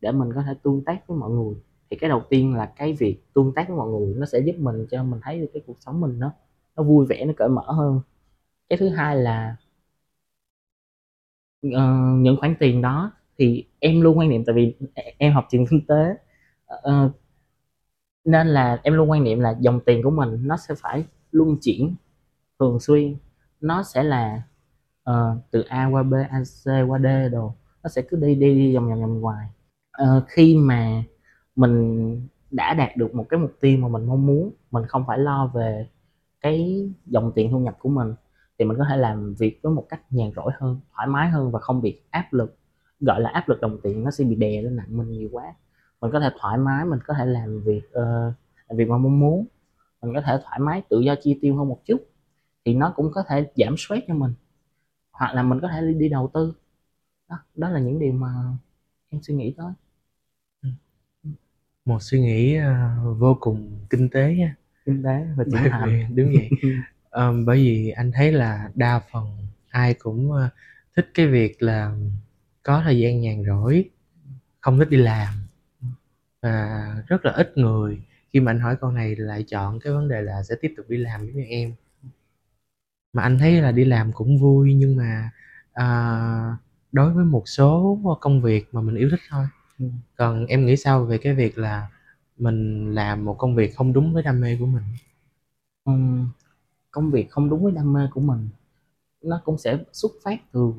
để 0.00 0.12
mình 0.12 0.32
có 0.34 0.42
thể 0.42 0.54
tương 0.62 0.84
tác 0.84 1.06
với 1.06 1.18
mọi 1.18 1.30
người. 1.30 1.54
Thì 1.90 1.96
cái 1.96 2.10
đầu 2.10 2.22
tiên 2.28 2.54
là 2.54 2.72
cái 2.76 2.92
việc 2.92 3.18
tương 3.34 3.52
tác 3.54 3.68
với 3.68 3.76
mọi 3.76 3.88
người 3.88 4.14
nó 4.14 4.26
sẽ 4.26 4.38
giúp 4.38 4.54
mình 4.58 4.86
cho 4.90 5.04
mình 5.04 5.20
thấy 5.22 5.40
được 5.40 5.50
cái 5.54 5.62
cuộc 5.66 5.76
sống 5.80 6.00
mình 6.00 6.18
nó 6.18 6.32
nó 6.76 6.82
vui 6.82 7.06
vẻ 7.06 7.24
nó 7.24 7.32
cởi 7.36 7.48
mở 7.48 7.72
hơn. 7.72 8.00
Cái 8.68 8.76
thứ 8.78 8.88
hai 8.88 9.16
là 9.16 9.56
uh, 11.66 11.72
những 12.18 12.36
khoản 12.40 12.54
tiền 12.60 12.82
đó 12.82 13.12
thì 13.38 13.66
em 13.78 14.00
luôn 14.00 14.18
quan 14.18 14.28
niệm 14.28 14.44
tại 14.44 14.54
vì 14.54 14.76
e, 14.94 15.14
em 15.18 15.32
học 15.32 15.46
trường 15.50 15.66
kinh 15.70 15.86
tế 15.86 16.14
uh, 16.74 17.12
nên 18.24 18.46
là 18.46 18.80
em 18.82 18.94
luôn 18.94 19.10
quan 19.10 19.24
niệm 19.24 19.40
là 19.40 19.56
dòng 19.60 19.80
tiền 19.86 20.02
của 20.02 20.10
mình 20.10 20.46
nó 20.46 20.56
sẽ 20.56 20.74
phải 20.78 21.04
luân 21.30 21.56
chuyển 21.62 21.94
thường 22.58 22.80
xuyên. 22.80 23.16
Nó 23.60 23.82
sẽ 23.82 24.02
là 24.02 24.42
uh, 25.10 25.38
từ 25.50 25.62
A 25.62 25.86
qua 25.86 26.02
B 26.02 26.14
A 26.30 26.42
C 26.42 26.66
qua 26.88 26.98
D 26.98 27.32
đồ 27.32 27.54
nó 27.82 27.88
sẽ 27.88 28.02
cứ 28.02 28.16
đi 28.16 28.34
đi 28.34 28.54
đi 28.54 28.74
vòng 28.74 28.88
vòng 28.88 29.00
vòng 29.00 29.20
ngoài 29.20 29.48
uh, 29.48 29.54
ờ, 29.92 30.24
khi 30.28 30.56
mà 30.56 31.02
mình 31.56 32.28
đã 32.50 32.74
đạt 32.74 32.96
được 32.96 33.14
một 33.14 33.26
cái 33.28 33.40
mục 33.40 33.52
tiêu 33.60 33.78
mà 33.78 33.88
mình 33.88 34.06
mong 34.06 34.26
muốn 34.26 34.52
mình 34.70 34.86
không 34.86 35.04
phải 35.06 35.18
lo 35.18 35.46
về 35.54 35.88
cái 36.40 36.88
dòng 37.06 37.32
tiền 37.34 37.50
thu 37.50 37.58
nhập 37.58 37.76
của 37.78 37.88
mình 37.88 38.14
thì 38.58 38.64
mình 38.64 38.78
có 38.78 38.84
thể 38.90 38.96
làm 38.96 39.34
việc 39.34 39.60
với 39.62 39.72
một 39.72 39.86
cách 39.88 40.00
nhàn 40.10 40.30
rỗi 40.36 40.52
hơn 40.58 40.80
thoải 40.94 41.06
mái 41.06 41.30
hơn 41.30 41.50
và 41.50 41.60
không 41.60 41.82
bị 41.82 42.00
áp 42.10 42.32
lực 42.32 42.56
gọi 43.02 43.20
là 43.20 43.30
áp 43.30 43.48
lực 43.48 43.60
đồng 43.60 43.78
tiền 43.82 44.04
nó 44.04 44.10
sẽ 44.10 44.24
bị 44.24 44.34
đè 44.34 44.62
lên 44.62 44.76
nặng 44.76 44.96
mình 44.96 45.10
nhiều 45.10 45.28
quá. 45.32 45.54
Mình 46.00 46.10
có 46.12 46.20
thể 46.20 46.30
thoải 46.40 46.58
mái 46.58 46.84
mình 46.84 46.98
có 47.06 47.14
thể 47.18 47.26
làm 47.26 47.60
việc 47.60 47.82
uh, 47.88 48.34
làm 48.68 48.76
việc 48.76 48.88
mà 48.88 48.98
mong 48.98 49.20
muốn. 49.20 49.46
Mình 50.02 50.14
có 50.14 50.20
thể 50.20 50.38
thoải 50.44 50.58
mái 50.58 50.82
tự 50.88 51.00
do 51.00 51.14
chi 51.22 51.38
tiêu 51.42 51.56
hơn 51.56 51.68
một 51.68 51.80
chút 51.84 52.08
thì 52.64 52.74
nó 52.74 52.92
cũng 52.96 53.10
có 53.12 53.22
thể 53.28 53.52
giảm 53.56 53.76
stress 53.76 54.06
cho 54.08 54.14
mình. 54.14 54.32
Hoặc 55.12 55.34
là 55.34 55.42
mình 55.42 55.60
có 55.60 55.68
thể 55.68 55.80
đi, 55.80 55.94
đi 55.94 56.08
đầu 56.08 56.30
tư 56.34 56.54
đó 57.32 57.38
đó 57.54 57.68
là 57.68 57.80
những 57.80 57.98
điều 57.98 58.12
mà 58.12 58.28
em 59.10 59.22
suy 59.22 59.34
nghĩ 59.34 59.54
tới 59.56 59.72
một 61.84 62.02
suy 62.02 62.20
nghĩ 62.20 62.58
uh, 62.58 63.18
vô 63.18 63.36
cùng 63.40 63.86
kinh 63.90 64.08
tế 64.08 64.34
nha. 64.34 64.56
Kinh 64.84 65.02
tế 65.02 65.26
và 65.36 65.44
bởi 65.52 65.70
vì 65.86 66.04
đúng 66.14 66.32
vậy. 66.34 66.50
Um, 67.10 67.44
bởi 67.46 67.56
vì 67.56 67.90
anh 67.90 68.12
thấy 68.12 68.32
là 68.32 68.70
đa 68.74 69.00
phần 69.12 69.26
ai 69.68 69.94
cũng 69.94 70.30
uh, 70.30 70.50
thích 70.96 71.10
cái 71.14 71.26
việc 71.26 71.62
là 71.62 71.96
có 72.62 72.82
thời 72.84 72.98
gian 72.98 73.20
nhàn 73.20 73.44
rỗi 73.46 73.90
không 74.60 74.78
thích 74.78 74.90
đi 74.90 74.96
làm. 74.96 75.28
Và 76.42 76.86
rất 77.06 77.24
là 77.24 77.32
ít 77.32 77.52
người 77.58 77.98
khi 78.32 78.40
mà 78.40 78.50
anh 78.50 78.60
hỏi 78.60 78.76
câu 78.80 78.90
này 78.90 79.16
lại 79.16 79.42
chọn 79.42 79.80
cái 79.80 79.92
vấn 79.92 80.08
đề 80.08 80.22
là 80.22 80.42
sẽ 80.42 80.54
tiếp 80.60 80.74
tục 80.76 80.86
đi 80.88 80.96
làm 80.96 81.26
giống 81.26 81.36
như 81.36 81.44
em. 81.44 81.74
Mà 83.12 83.22
anh 83.22 83.38
thấy 83.38 83.60
là 83.60 83.72
đi 83.72 83.84
làm 83.84 84.12
cũng 84.12 84.38
vui 84.38 84.74
nhưng 84.74 84.96
mà 84.96 85.30
à, 85.72 86.56
đối 86.92 87.12
với 87.12 87.24
một 87.24 87.42
số 87.48 87.98
công 88.20 88.42
việc 88.42 88.68
mà 88.72 88.80
mình 88.80 88.94
yêu 88.94 89.08
thích 89.10 89.20
thôi. 89.30 89.46
Ừ. 89.78 89.86
còn 90.16 90.46
em 90.46 90.66
nghĩ 90.66 90.76
sao 90.76 91.04
về 91.04 91.18
cái 91.18 91.34
việc 91.34 91.58
là 91.58 91.88
mình 92.38 92.90
làm 92.94 93.24
một 93.24 93.38
công 93.38 93.54
việc 93.54 93.76
không 93.76 93.92
đúng 93.92 94.14
với 94.14 94.22
đam 94.22 94.40
mê 94.40 94.56
của 94.60 94.66
mình? 94.66 94.82
Ừ, 95.84 95.92
công 96.90 97.10
việc 97.10 97.30
không 97.30 97.50
đúng 97.50 97.64
với 97.64 97.72
đam 97.72 97.92
mê 97.92 98.08
của 98.14 98.20
mình 98.20 98.48
nó 99.22 99.40
cũng 99.44 99.58
sẽ 99.58 99.78
xuất 99.92 100.12
phát 100.24 100.52
từ 100.52 100.72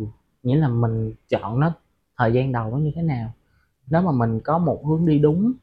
nghĩa 0.43 0.55
là 0.55 0.67
mình 0.67 1.13
chọn 1.29 1.59
nó 1.59 1.73
thời 2.17 2.33
gian 2.33 2.51
đầu 2.51 2.71
nó 2.71 2.77
như 2.77 2.91
thế 2.95 3.01
nào. 3.01 3.33
Nếu 3.87 4.01
mà 4.01 4.11
mình 4.11 4.39
có 4.39 4.57
một 4.57 4.85
hướng 4.85 5.05
đi 5.05 5.19
đúng 5.19 5.53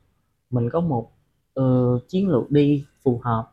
mình 0.51 0.71
có 0.71 0.81
một 0.81 1.13
uh, 1.61 2.09
chiến 2.09 2.29
lược 2.29 2.51
đi 2.51 2.85
phù 3.03 3.21
hợp 3.25 3.53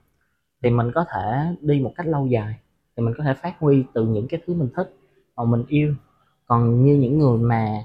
thì 0.64 0.70
mình 0.70 0.92
có 0.96 1.06
thể 1.14 1.56
đi 1.62 1.80
một 1.80 1.94
cách 1.96 2.08
lâu 2.08 2.28
dài 2.28 2.60
thì 2.98 3.04
mình 3.04 3.14
có 3.18 3.24
thể 3.24 3.34
phát 3.34 3.60
huy 3.60 3.84
từ 3.94 4.06
những 4.06 4.28
cái 4.28 4.42
thứ 4.48 4.54
mình 4.54 4.70
thích 4.76 4.96
và 5.36 5.44
mình 5.44 5.64
yêu 5.68 5.96
còn 6.48 6.86
như 6.86 6.96
những 6.96 7.20
người 7.20 7.38
mà 7.38 7.84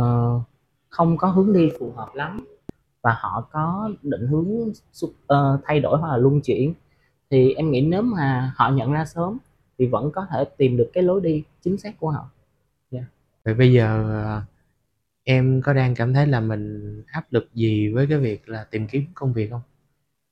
uh, 0.00 0.42
không 0.88 1.16
có 1.16 1.28
hướng 1.28 1.52
đi 1.52 1.70
phù 1.78 1.92
hợp 1.92 2.14
lắm 2.14 2.46
và 3.02 3.16
họ 3.20 3.48
có 3.52 3.90
định 4.02 4.26
hướng 4.26 4.70
uh, 5.06 5.60
thay 5.64 5.80
đổi 5.80 5.98
hoặc 5.98 6.08
là 6.08 6.16
luân 6.16 6.40
chuyển 6.40 6.74
thì 7.30 7.54
em 7.54 7.70
nghĩ 7.70 7.80
nếu 7.80 8.02
mà 8.02 8.52
họ 8.56 8.70
nhận 8.70 8.92
ra 8.92 9.04
sớm 9.04 9.38
thì 9.78 9.86
vẫn 9.86 10.10
có 10.10 10.26
thể 10.30 10.44
tìm 10.56 10.76
được 10.76 10.90
cái 10.92 11.02
lối 11.02 11.20
đi 11.20 11.44
chính 11.62 11.78
xác 11.78 12.00
của 12.00 12.10
họ. 12.10 12.30
Yeah. 12.90 13.04
vậy 13.44 13.54
bây 13.54 13.72
giờ 13.72 14.42
em 15.24 15.62
có 15.64 15.72
đang 15.72 15.94
cảm 15.94 16.14
thấy 16.14 16.26
là 16.26 16.40
mình 16.40 17.02
áp 17.06 17.26
lực 17.30 17.48
gì 17.54 17.88
với 17.88 18.06
cái 18.06 18.18
việc 18.18 18.48
là 18.48 18.64
tìm 18.64 18.86
kiếm 18.86 19.04
công 19.14 19.32
việc 19.32 19.50
không? 19.50 19.62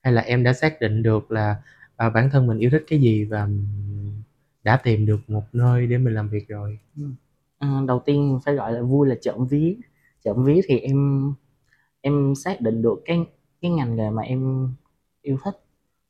Hay 0.02 0.12
là 0.12 0.22
em 0.22 0.42
đã 0.42 0.52
xác 0.52 0.80
định 0.80 1.02
được 1.02 1.30
là 1.30 1.56
à, 1.96 2.10
bản 2.10 2.30
thân 2.30 2.46
mình 2.46 2.58
yêu 2.58 2.70
thích 2.70 2.84
cái 2.88 3.00
gì 3.00 3.24
và 3.24 3.48
đã 4.62 4.76
tìm 4.76 5.06
được 5.06 5.30
một 5.30 5.44
nơi 5.52 5.86
để 5.86 5.98
mình 5.98 6.14
làm 6.14 6.28
việc 6.28 6.48
rồi 6.48 6.78
à, 7.60 7.82
đầu 7.86 8.02
tiên 8.04 8.40
phải 8.44 8.54
gọi 8.54 8.72
là 8.72 8.82
vui 8.82 9.08
là 9.08 9.14
trộm 9.22 9.46
vía 9.46 9.74
trộm 10.24 10.44
vía 10.44 10.60
thì 10.68 10.78
em 10.78 11.32
em 12.00 12.34
xác 12.34 12.60
định 12.60 12.82
được 12.82 13.02
cái 13.04 13.26
cái 13.60 13.70
ngành 13.70 13.96
nghề 13.96 14.10
mà 14.10 14.22
em 14.22 14.68
yêu 15.22 15.38
thích 15.44 15.60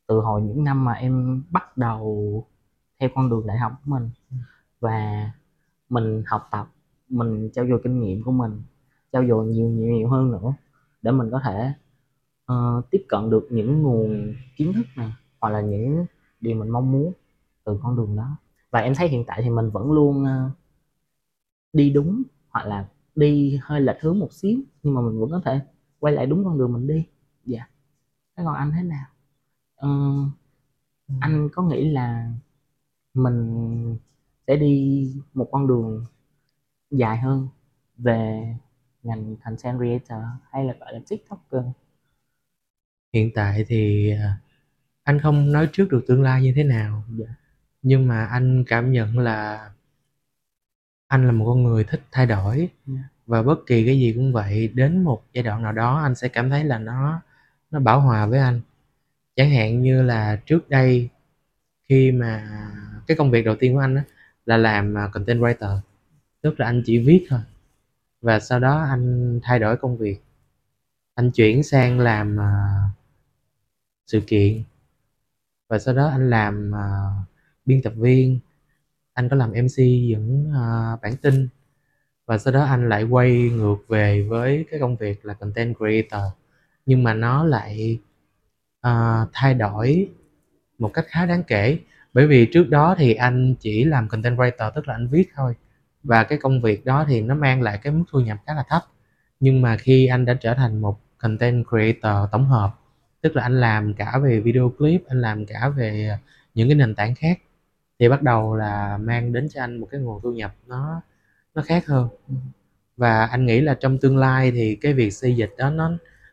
từ 0.07 0.21
hồi 0.21 0.43
những 0.43 0.65
năm 0.65 0.85
mà 0.85 0.93
em 0.93 1.43
bắt 1.51 1.77
đầu 1.77 2.47
theo 3.01 3.09
con 3.15 3.31
đường 3.31 3.47
đại 3.47 3.59
học 3.59 3.73
của 3.85 3.91
mình. 3.91 4.11
Và 4.81 5.31
mình 5.89 6.23
học 6.27 6.49
tập 6.51 6.69
mình 7.09 7.51
trau 7.53 7.67
dồi 7.67 7.81
kinh 7.85 8.01
nghiệm 8.01 8.23
của 8.23 8.33
mình 8.33 8.63
trau 9.13 9.27
dồi 9.27 9.47
nhiều 9.47 9.69
nhiều 9.69 9.93
nhiều 9.93 10.09
hơn 10.09 10.31
nữa 10.31 10.55
để 11.03 11.11
mình 11.11 11.31
có 11.31 11.41
thể 11.45 11.73
uh, 12.53 12.91
tiếp 12.91 13.05
cận 13.09 13.31
được 13.31 13.49
những 13.51 13.83
nguồn 13.83 14.35
kiến 14.57 14.73
thức 14.73 14.87
này 14.97 15.13
hoặc 15.41 15.51
là 15.51 15.61
những 15.61 16.07
điều 16.41 16.57
mình 16.57 16.69
mong 16.69 16.93
muốn 16.93 17.13
từ 17.65 17.81
con 17.83 17.97
đường 17.97 18.17
đó. 18.17 18.37
Và 18.71 18.81
em 18.81 18.95
thấy 18.95 19.09
hiện 19.09 19.25
tại 19.27 19.41
thì 19.43 19.51
mình 19.51 19.71
vẫn 19.71 19.93
luôn 19.93 20.23
uh, 20.23 20.53
đi 21.73 21.91
đúng 21.91 22.23
hoặc 22.49 22.67
là 22.67 22.89
đi 23.15 23.61
hơi 23.63 23.81
lệch 23.81 24.01
hướng 24.01 24.19
một 24.19 24.33
xíu 24.33 24.61
nhưng 24.83 24.95
mà 24.95 25.01
mình 25.01 25.21
vẫn 25.21 25.31
có 25.31 25.43
thể 25.45 25.61
quay 25.99 26.15
lại 26.15 26.27
đúng 26.27 26.45
con 26.45 26.59
đường 26.59 26.73
mình 26.73 26.87
đi. 26.87 27.07
Dạ. 27.45 27.69
Thế 28.37 28.43
còn 28.47 28.55
anh 28.55 28.73
thế 28.77 28.83
nào? 28.83 29.07
Uh, 29.87 30.29
anh 31.21 31.49
có 31.53 31.63
nghĩ 31.63 31.91
là 31.91 32.33
mình 33.15 33.99
sẽ 34.47 34.57
đi 34.57 35.07
một 35.35 35.49
con 35.53 35.67
đường 35.67 36.05
dài 36.91 37.19
hơn 37.19 37.49
về 37.99 38.55
ngành 39.03 39.37
content 39.45 39.79
creator 39.79 40.25
hay 40.51 40.65
là 40.65 40.75
gọi 40.81 40.93
là 40.93 41.01
tiktoker? 41.09 41.65
Hiện 43.13 43.31
tại 43.35 43.65
thì 43.69 44.11
à, 44.11 44.39
anh 45.03 45.21
không 45.21 45.53
nói 45.53 45.69
trước 45.73 45.89
được 45.91 46.05
tương 46.07 46.23
lai 46.23 46.43
như 46.43 46.53
thế 46.57 46.65
nào. 46.65 47.05
Dạ. 47.19 47.27
nhưng 47.83 48.09
mà 48.09 48.25
anh 48.27 48.65
cảm 48.67 48.93
nhận 48.93 49.19
là 49.19 49.71
anh 51.11 51.27
là 51.27 51.33
một 51.33 51.45
con 51.47 51.63
người 51.63 51.85
thích 51.85 52.01
thay 52.13 52.27
đổi. 52.27 52.69
Và 53.27 53.43
bất 53.43 53.67
kỳ 53.67 53.87
cái 53.87 53.99
gì 53.99 54.13
cũng 54.17 54.33
vậy 54.33 54.69
đến 54.75 55.05
một 55.05 55.23
giai 55.33 55.43
đoạn 55.43 55.63
nào 55.63 55.73
đó 55.73 56.01
anh 56.03 56.15
sẽ 56.15 56.29
cảm 56.29 56.51
thấy 56.51 56.65
là 56.65 56.79
nó 56.79 57.23
nó 57.71 57.81
bảo 57.81 58.01
hòa 58.01 58.27
với 58.27 58.39
anh. 58.39 58.61
Chẳng 59.37 59.51
hạn 59.51 59.83
như 59.83 60.03
là 60.03 60.41
trước 60.47 60.69
đây 60.69 61.09
khi 61.89 62.13
mà 62.13 62.49
cái 63.07 63.17
công 63.17 63.31
việc 63.31 63.45
đầu 63.45 63.57
tiên 63.61 63.75
của 63.75 63.81
anh 63.81 63.95
á 63.95 64.05
là 64.47 64.57
làm 64.57 64.99
à, 64.99 65.09
content 65.13 65.41
writer. 65.41 65.79
Tức 66.43 66.61
là 66.61 66.67
anh 66.67 66.83
chỉ 66.87 66.99
viết 66.99 67.27
thôi. 67.29 67.41
Và 68.21 68.41
sau 68.41 68.61
đó 68.61 68.79
anh 68.91 69.41
thay 69.43 69.59
đổi 69.59 69.77
công 69.77 69.97
việc. 69.97 70.21
Anh 71.15 71.31
chuyển 71.31 71.63
sang 71.63 72.01
làm 72.01 72.37
uh, 72.37 72.97
sự 74.07 74.21
kiện. 74.27 74.63
Và 75.69 75.79
sau 75.79 75.95
đó 75.95 76.09
anh 76.09 76.31
làm 76.31 76.71
uh, 76.75 77.29
biên 77.65 77.83
tập 77.83 77.93
viên 77.97 78.41
anh 79.21 79.29
có 79.29 79.37
làm 79.37 79.51
mc 79.51 79.77
dẫn 80.11 80.47
uh, 80.49 80.55
à, 80.55 80.97
bản 81.03 81.17
tin. 81.17 81.49
Và 82.27 82.39
sau 82.39 82.53
đó 82.53 82.65
anh 82.65 82.89
lại 82.89 83.03
quay 83.03 83.51
ngược 83.55 83.77
về 83.89 84.23
với 84.23 84.65
cái 84.71 84.81
công 84.81 84.97
việc 84.97 85.25
là 85.25 85.35
content 85.35 85.77
creator. 85.77 86.33
Nhưng 86.87 87.03
mà 87.05 87.15
nó 87.15 87.45
lại 87.45 87.99
uh, 88.87 89.29
thay 89.33 89.55
đổi 89.55 90.09
một 90.79 90.91
cách 90.95 91.07
khá 91.09 91.27
đáng 91.27 91.43
kể. 91.47 91.79
Bởi 92.13 92.27
vì 92.27 92.47
trước 92.53 92.69
đó 92.71 92.95
thì 92.99 93.15
anh 93.15 93.55
chỉ 93.61 93.85
làm 93.85 94.09
content 94.09 94.37
writer 94.39 94.71
tức 94.75 94.89
là 94.89 94.95
anh 94.95 95.09
viết 95.09 95.29
thôi. 95.35 95.55
Và 96.03 96.25
cái 96.25 96.39
công 96.39 96.63
việc 96.63 96.85
đó 96.85 97.05
thì 97.09 97.21
nó 97.21 97.35
mang 97.35 97.63
lại 97.63 97.79
cái 97.83 97.93
mức 97.93 98.05
thu 98.13 98.21
nhập 98.21 98.39
khá 98.47 98.55
là 98.55 98.65
thấp. 98.69 98.83
Nhưng 99.41 99.63
mà 99.63 99.77
khi 99.77 100.07
anh 100.07 100.25
đã 100.25 100.35
trở 100.35 100.55
thành 100.55 100.81
một 100.81 101.01
content 101.19 101.65
creator 101.69 102.31
tổng 102.33 102.45
hợp 102.45 102.71
tức 103.21 103.37
là 103.37 103.43
anh 103.43 103.61
làm 103.61 103.95
cả 103.95 104.19
về 104.23 104.41
video 104.41 104.73
clip 104.79 105.03
anh 105.09 105.21
làm 105.21 105.47
cả 105.47 105.69
về 105.69 106.09
à, 106.09 106.19
những 106.55 106.69
cái 106.69 106.75
nền 106.75 106.95
tảng 106.95 107.15
khác 107.15 107.39
thì 108.01 108.09
bắt 108.09 108.23
đầu 108.23 108.57
là 108.57 108.99
mang 108.99 109.33
đến 109.33 109.49
cho 109.51 109.61
anh 109.61 109.81
một 109.81 109.89
cái 109.91 110.01
nguồn 110.01 110.23
thu 110.23 110.33
nhập 110.33 110.55
nó 110.67 111.03
nó 111.55 111.63
khác 111.63 111.87
hơn. 111.87 112.09
Và 112.97 113.27
anh 113.27 113.47
nghĩ 113.47 113.61
là 113.61 113.75
trong 113.75 113.99
tương 113.99 114.17
lai 114.19 114.51
thì 114.51 114.79
cái 114.81 114.93
việc 114.93 115.11
xây 115.11 115.37
dịch 115.37 115.51
đó 115.59 115.71
nó 115.71 115.93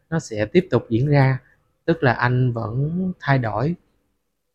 nó 0.10 0.20
sẽ 0.20 0.46
tiếp 0.46 0.68
tục 0.72 0.86
diễn 0.90 1.08
ra 1.08 1.40
tức 1.86 2.04
là 2.04 2.14
anh 2.14 2.54
vẫn 2.54 3.12
thay 3.20 3.38
đổi. 3.38 3.76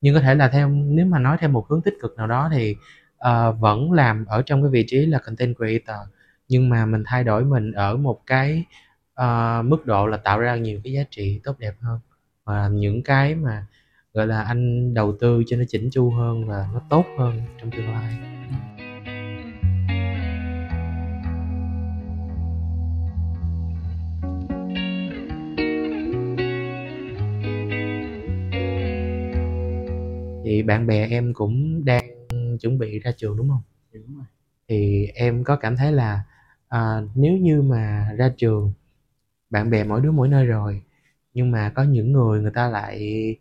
Nhưng 0.01 0.15
có 0.15 0.21
thể 0.21 0.35
là 0.35 0.49
theo 0.49 0.69
nếu 0.69 1.07
mà 1.07 1.19
nói 1.19 1.37
theo 1.41 1.51
một 1.51 1.69
hướng 1.69 1.83
tích 1.83 1.95
cực 2.03 2.17
nào 2.17 2.27
đó 2.27 2.51
thì 2.53 2.77
uh, 3.29 3.61
vẫn 3.61 3.93
làm 3.93 4.25
ở 4.25 4.43
trong 4.43 4.63
cái 4.63 4.71
vị 4.71 4.85
trí 4.87 5.07
là 5.07 5.19
content 5.19 5.57
creator. 5.57 6.09
Nhưng 6.49 6.69
mà 6.69 6.87
mình 6.87 7.03
thay 7.07 7.25
đổi 7.25 7.45
mình 7.45 7.73
ở 7.73 7.97
một 7.97 8.21
cái 8.27 8.65
uh, 9.21 9.65
mức 9.65 9.87
độ 9.87 10.07
là 10.07 10.17
tạo 10.17 10.41
ra 10.41 10.57
nhiều 10.57 10.81
cái 10.85 10.93
giá 10.93 11.03
trị 11.11 11.41
tốt 11.45 11.59
đẹp 11.59 11.75
hơn. 11.81 12.01
Và 12.45 12.69
những 12.69 13.03
cái 13.03 13.35
mà 13.35 13.67
gọi 14.15 14.27
là 14.27 14.43
anh 14.43 14.95
đầu 14.95 15.17
tư 15.21 15.43
cho 15.47 15.57
nó 15.57 15.65
chỉnh 15.69 15.89
chu 15.93 16.11
hơn 16.11 16.47
và 16.49 16.69
nó 16.75 16.81
tốt 16.91 17.05
hơn 17.19 17.41
trong 17.61 17.71
tương 17.71 17.89
lai. 17.89 18.15
Thì 30.45 30.63
bạn 30.63 30.87
bè 30.87 31.07
em 31.11 31.35
cũng 31.35 31.85
đang 31.85 32.05
chuẩn 32.61 32.79
bị 32.79 32.99
ra 32.99 33.13
trường 33.17 33.37
đúng 33.37 33.49
không? 33.49 33.63
Đúng 33.93 34.17
rồi. 34.17 34.25
Thì 34.69 35.07
em 35.15 35.45
có 35.45 35.57
cảm 35.57 35.77
thấy 35.77 35.93
là 35.93 36.23
à, 36.69 37.01
nếu 37.15 37.37
như 37.37 37.63
mà 37.63 38.13
ra 38.17 38.33
trường 38.37 38.73
bạn 39.51 39.71
bè 39.71 39.85
mỗi 39.85 40.01
đứa 40.01 40.11
mỗi 40.11 40.29
nơi 40.29 40.47
rồi 40.47 40.83
nhưng 41.35 41.51
mà 41.51 41.71
có 41.75 41.83
những 41.83 42.13
người 42.13 42.41
người 42.41 42.51
ta 42.55 42.69
lại 42.69 43.37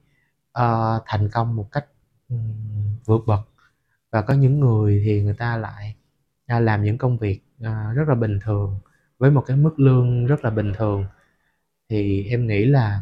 uh, 0.60 1.04
thành 1.06 1.30
công 1.30 1.56
một 1.56 1.72
cách 1.72 1.86
um, 2.30 2.54
vượt 3.06 3.22
bậc. 3.28 3.40
Và 4.12 4.22
có 4.22 4.34
những 4.34 4.60
người 4.60 5.02
thì 5.06 5.22
người 5.22 5.34
ta 5.34 5.58
lại 5.58 5.96
uh, 6.58 6.62
làm 6.62 6.84
những 6.84 6.98
công 6.98 7.18
việc 7.18 7.42
uh, 7.62 7.96
rất 7.96 8.08
là 8.08 8.16
bình 8.16 8.40
thường 8.44 8.80
với 9.18 9.32
một 9.32 9.44
cái 9.48 9.58
mức 9.58 9.80
lương 9.80 10.26
rất 10.26 10.44
là 10.46 10.50
bình 10.50 10.74
thường. 10.78 11.06
Thì 11.90 12.26
em 12.26 12.48
nghĩ 12.48 12.66
là 12.66 13.02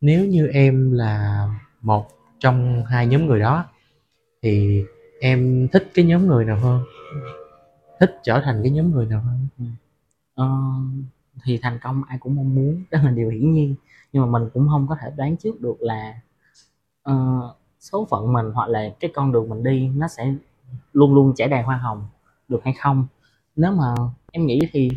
nếu 0.00 0.26
như 0.26 0.46
em 0.46 0.92
là 0.92 1.46
một 1.80 2.08
trong 2.38 2.84
hai 2.84 3.06
nhóm 3.06 3.26
người 3.26 3.40
đó 3.40 3.64
thì 4.42 4.84
em 5.20 5.68
thích 5.72 5.90
cái 5.94 6.04
nhóm 6.04 6.26
người 6.26 6.44
nào 6.44 6.58
hơn? 6.58 6.84
Thích 8.00 8.20
trở 8.22 8.40
thành 8.44 8.60
cái 8.62 8.70
nhóm 8.70 8.90
người 8.90 9.06
nào 9.06 9.20
hơn? 9.20 9.46
Ừ. 9.58 9.64
Ờ, 10.34 10.48
thì 11.44 11.58
thành 11.62 11.78
công 11.82 12.02
ai 12.04 12.18
cũng 12.18 12.36
mong 12.36 12.54
muốn 12.54 12.84
đó 12.90 12.98
là 13.02 13.10
điều 13.10 13.30
hiển 13.30 13.52
nhiên. 13.52 13.74
Nhưng 14.12 14.22
mà 14.22 14.38
mình 14.38 14.50
cũng 14.54 14.68
không 14.68 14.86
có 14.88 14.96
thể 15.00 15.10
đoán 15.16 15.36
trước 15.36 15.60
được 15.60 15.76
là 15.80 16.20
ờ, 17.02 17.14
số 17.80 18.06
phận 18.10 18.32
mình 18.32 18.50
hoặc 18.54 18.68
là 18.68 18.88
cái 19.00 19.10
con 19.14 19.32
đường 19.32 19.48
mình 19.48 19.62
đi 19.62 19.88
nó 19.96 20.08
sẽ 20.08 20.34
luôn 20.92 21.14
luôn 21.14 21.32
trải 21.36 21.48
đầy 21.48 21.62
hoa 21.62 21.76
hồng 21.76 22.04
được 22.48 22.60
hay 22.64 22.74
không? 22.80 23.06
Nếu 23.56 23.72
mà 23.72 23.94
em 24.32 24.46
nghĩ 24.46 24.60
thì 24.72 24.90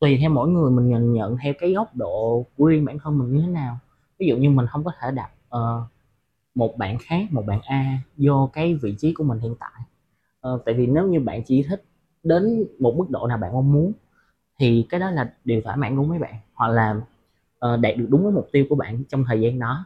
tùy 0.00 0.18
theo 0.20 0.30
mỗi 0.30 0.48
người 0.48 0.70
mình 0.70 0.88
nhìn 0.88 1.12
nhận 1.12 1.36
theo 1.42 1.54
cái 1.60 1.72
góc 1.74 1.96
độ 1.96 2.46
của 2.56 2.66
riêng 2.66 2.84
bản 2.84 2.98
thân 2.98 3.18
mình 3.18 3.32
như 3.32 3.40
thế 3.42 3.48
nào. 3.48 3.78
Ví 4.18 4.26
dụ 4.28 4.36
như 4.36 4.50
mình 4.50 4.66
không 4.66 4.84
có 4.84 4.92
thể 5.00 5.10
đặt 5.12 5.30
ờ, 5.48 5.82
một 6.54 6.78
bạn 6.78 6.98
khác 7.00 7.26
một 7.32 7.42
bạn 7.46 7.60
A 7.62 7.98
vô 8.16 8.50
cái 8.52 8.74
vị 8.74 8.94
trí 8.98 9.14
của 9.14 9.24
mình 9.24 9.40
hiện 9.40 9.54
tại. 9.60 9.82
Ờ, 10.40 10.60
tại 10.66 10.74
vì 10.74 10.86
nếu 10.86 11.06
như 11.08 11.20
bạn 11.20 11.42
chỉ 11.44 11.62
thích 11.68 11.84
đến 12.22 12.66
một 12.80 12.94
mức 12.98 13.10
độ 13.10 13.26
nào 13.26 13.38
bạn 13.38 13.52
mong 13.52 13.72
muốn 13.72 13.92
thì 14.60 14.86
cái 14.90 15.00
đó 15.00 15.10
là 15.10 15.34
điều 15.44 15.60
thỏa 15.62 15.76
mãn 15.76 15.96
đúng 15.96 16.08
với 16.08 16.18
bạn 16.18 16.34
hoặc 16.54 16.68
là 16.68 17.00
ờ, 17.58 17.76
đạt 17.76 17.96
được 17.96 18.06
đúng 18.10 18.22
với 18.24 18.32
mục 18.32 18.48
tiêu 18.52 18.66
của 18.68 18.74
bạn 18.76 19.04
trong 19.08 19.24
thời 19.24 19.40
gian 19.40 19.58
đó 19.58 19.84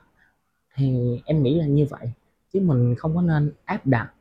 thì 0.75 1.21
em 1.27 1.43
nghĩ 1.43 1.55
là 1.55 1.67
như 1.67 1.87
vậy 1.91 2.13
chứ 2.53 2.61
mình 2.61 2.95
không 2.95 3.15
có 3.17 3.23
nên 3.23 3.53
áp 3.65 3.87
đặt 3.87 4.13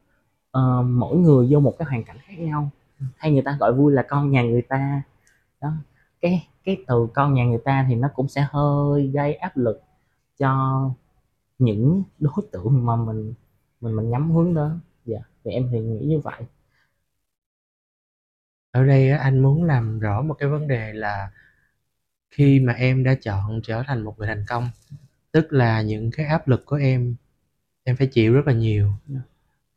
uh, 0.57 0.85
mỗi 0.85 1.17
người 1.17 1.47
vô 1.51 1.59
một 1.59 1.75
cái 1.79 1.85
hoàn 1.85 2.03
cảnh 2.03 2.17
khác 2.21 2.35
nhau. 2.39 2.69
Hay 3.17 3.31
người 3.31 3.41
ta 3.41 3.57
gọi 3.59 3.73
vui 3.73 3.93
là 3.93 4.05
con 4.09 4.31
nhà 4.31 4.43
người 4.43 4.61
ta. 4.61 5.01
Đó 5.61 5.71
cái 6.21 6.47
cái 6.63 6.77
từ 6.87 7.07
con 7.13 7.33
nhà 7.33 7.45
người 7.45 7.61
ta 7.65 7.85
thì 7.89 7.95
nó 7.95 8.09
cũng 8.15 8.27
sẽ 8.27 8.47
hơi 8.49 9.07
gây 9.07 9.33
áp 9.33 9.57
lực 9.57 9.81
cho 10.37 10.81
những 11.59 12.03
đối 12.19 12.33
tượng 12.51 12.85
mà 12.85 12.95
mình 12.95 13.33
mình 13.81 13.95
mình 13.95 14.09
nhắm 14.09 14.31
hướng 14.31 14.53
đó. 14.53 14.71
Dạ 15.05 15.19
thì 15.43 15.51
em 15.51 15.69
thì 15.71 15.79
nghĩ 15.79 16.05
như 16.05 16.19
vậy. 16.19 16.43
Ở 18.71 18.83
đây 18.85 19.09
anh 19.11 19.39
muốn 19.39 19.63
làm 19.63 19.99
rõ 19.99 20.21
một 20.21 20.33
cái 20.33 20.49
vấn 20.49 20.67
đề 20.67 20.93
là 20.93 21.31
khi 22.29 22.59
mà 22.59 22.73
em 22.73 23.03
đã 23.03 23.15
chọn 23.21 23.59
trở 23.63 23.83
thành 23.87 24.01
một 24.01 24.19
người 24.19 24.27
thành 24.27 24.45
công, 24.47 24.69
tức 25.31 25.53
là 25.53 25.81
những 25.81 26.11
cái 26.11 26.25
áp 26.25 26.47
lực 26.47 26.65
của 26.65 26.75
em 26.75 27.15
em 27.83 27.95
phải 27.97 28.07
chịu 28.07 28.33
rất 28.33 28.47
là 28.47 28.53
nhiều. 28.53 28.93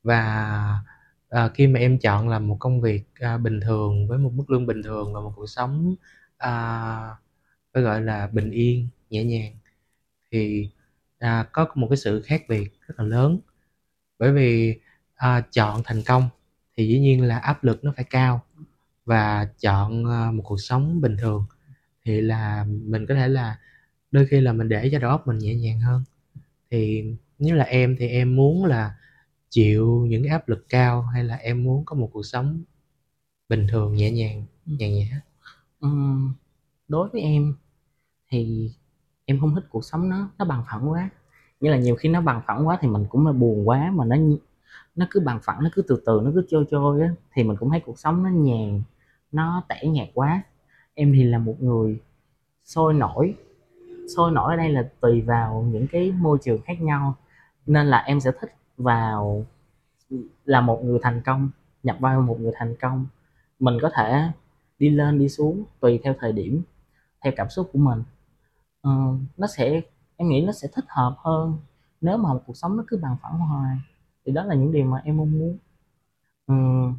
Và, 0.02 0.80
ờ, 1.28 1.50
khi 1.54 1.66
mà 1.66 1.80
em 1.80 1.98
chọn 1.98 2.28
làm 2.28 2.48
một 2.48 2.56
công 2.60 2.80
việc, 2.80 3.04
a, 3.20 3.38
bình 3.38 3.60
thường 3.60 4.08
với 4.08 4.18
một 4.18 4.32
mức 4.34 4.50
lương 4.50 4.66
bình 4.66 4.82
thường 4.82 5.14
và 5.14 5.20
một 5.20 5.32
cuộc 5.36 5.46
sống, 5.46 5.94
à, 6.38 6.52
phải 7.74 7.82
gọi 7.82 8.02
là 8.02 8.26
bình 8.26 8.50
yên, 8.50 8.88
nhẹ 9.10 9.24
nhàng 9.24 9.52
thì, 10.32 10.70
à, 11.18 11.46
có 11.52 11.66
một 11.74 11.86
cái 11.90 11.96
sự 11.96 12.22
khác 12.22 12.42
biệt 12.48 12.70
rất 12.88 12.94
là 12.98 13.04
lớn. 13.06 13.40
Bởi 14.18 14.32
vì, 14.32 14.80
à, 15.16 15.42
chọn 15.52 15.82
thành 15.84 16.02
công 16.06 16.28
thì 16.76 16.88
dĩ 16.88 17.00
nhiên 17.00 17.22
là 17.24 17.38
áp 17.38 17.64
lực 17.64 17.84
nó 17.84 17.92
phải 17.96 18.04
cao 18.10 18.42
và 19.04 19.48
chọn, 19.60 20.04
ơ, 20.06 20.32
một 20.32 20.42
cuộc 20.46 20.58
sống 20.60 21.00
bình 21.00 21.16
thường 21.20 21.46
thì 22.04 22.20
là 22.20 22.64
mình 22.68 23.06
có 23.06 23.14
thể 23.14 23.28
là 23.28 23.58
đôi 24.14 24.26
khi 24.26 24.40
là 24.40 24.52
mình 24.52 24.68
để 24.68 24.88
cho 24.92 24.98
đầu 24.98 25.10
óc 25.10 25.26
mình 25.26 25.38
nhẹ 25.38 25.54
nhàng 25.54 25.80
hơn. 25.80 26.02
Thì 26.70 27.04
nếu 27.38 27.56
là 27.56 27.64
em 27.64 27.96
thì 27.98 28.08
em 28.08 28.36
muốn 28.36 28.64
là 28.64 28.94
chịu 29.50 30.06
những 30.08 30.24
áp 30.24 30.48
lực 30.48 30.66
cao 30.68 31.02
hay 31.02 31.24
là 31.24 31.36
em 31.36 31.64
muốn 31.64 31.84
có 31.84 31.96
một 31.96 32.10
cuộc 32.12 32.22
sống 32.22 32.62
bình 33.48 33.66
thường, 33.70 33.94
nhẹ 33.94 34.10
nhàng, 34.10 34.44
nhàn 34.66 34.94
nhã? 34.94 35.20
Ừm, 35.80 36.34
đối 36.88 37.08
với 37.08 37.22
em 37.22 37.54
thì 38.30 38.70
em 39.26 39.40
không 39.40 39.54
thích 39.54 39.64
cuộc 39.70 39.84
sống 39.84 40.08
nó 40.08 40.30
nó 40.38 40.44
bằng 40.44 40.64
phẳng 40.70 40.90
quá 40.90 41.10
nghĩa 41.60 41.70
là 41.70 41.78
nhiều 41.78 41.96
khi 41.96 42.08
nó 42.08 42.20
bằng 42.20 42.42
phẳng 42.46 42.68
quá 42.68 42.78
thì 42.80 42.88
mình 42.88 43.06
cũng 43.10 43.40
buồn 43.40 43.68
quá 43.68 43.92
mà 43.94 44.04
nó 44.04 44.16
nó 44.96 45.06
cứ 45.10 45.20
bằng 45.20 45.40
phẳng 45.44 45.64
nó 45.64 45.70
cứ 45.74 45.82
từ 45.82 46.02
từ 46.06 46.20
nó 46.24 46.30
cứ 46.34 46.46
trôi 46.50 46.64
trôi 46.70 47.02
á 47.02 47.14
thì 47.34 47.44
mình 47.44 47.56
cũng 47.56 47.70
thấy 47.70 47.80
cuộc 47.80 47.98
sống 47.98 48.22
nó 48.22 48.30
nhàn 48.30 48.82
nó 49.32 49.64
tẻ 49.68 49.82
nhạt 49.86 50.08
quá 50.14 50.42
em 50.94 51.12
thì 51.12 51.24
là 51.24 51.38
một 51.38 51.56
người 51.62 52.00
sôi 52.64 52.94
nổi 52.94 53.36
sôi 54.16 54.30
nổi 54.30 54.52
ở 54.52 54.56
đây 54.56 54.68
là 54.70 54.88
tùy 55.00 55.22
vào 55.22 55.62
những 55.62 55.86
cái 55.92 56.12
môi 56.12 56.38
trường 56.42 56.62
khác 56.62 56.80
nhau. 56.80 57.14
Nên 57.66 57.86
là 57.86 57.98
em 57.98 58.20
sẽ 58.20 58.30
thích 58.40 58.54
vào 58.76 59.44
là 60.44 60.60
một 60.60 60.84
người 60.84 60.98
thành 61.02 61.22
công 61.24 61.50
nhập 61.82 61.96
vai 62.00 62.18
một 62.18 62.40
người 62.40 62.52
thành 62.54 62.74
công. 62.80 63.06
Mình 63.58 63.78
có 63.82 63.90
thể 63.94 64.28
đi 64.78 64.90
lên 64.90 65.18
đi 65.18 65.28
xuống 65.28 65.64
tùy 65.80 66.00
theo 66.04 66.14
thời 66.18 66.32
điểm 66.32 66.62
theo 67.20 67.32
cảm 67.36 67.50
xúc 67.50 67.70
của 67.72 67.78
mình. 67.78 68.02
Ừ, 68.82 68.90
nó 69.36 69.46
sẽ 69.46 69.80
em 70.16 70.28
nghĩ 70.28 70.44
nó 70.46 70.52
sẽ 70.52 70.68
thích 70.74 70.84
hợp 70.88 71.14
hơn 71.18 71.58
nếu 72.00 72.16
mà 72.16 72.32
một 72.32 72.42
cuộc 72.46 72.56
sống 72.56 72.76
nó 72.76 72.84
cứ 72.86 72.96
bằng 73.02 73.16
phẳng 73.22 73.38
hoài. 73.38 73.76
Thì 74.26 74.32
đó 74.32 74.44
là 74.44 74.54
những 74.54 74.72
điều 74.72 74.84
mà 74.84 75.00
em 75.04 75.16
mong 75.16 75.32
muốn. 75.38 75.58
Ừ, 76.46 76.54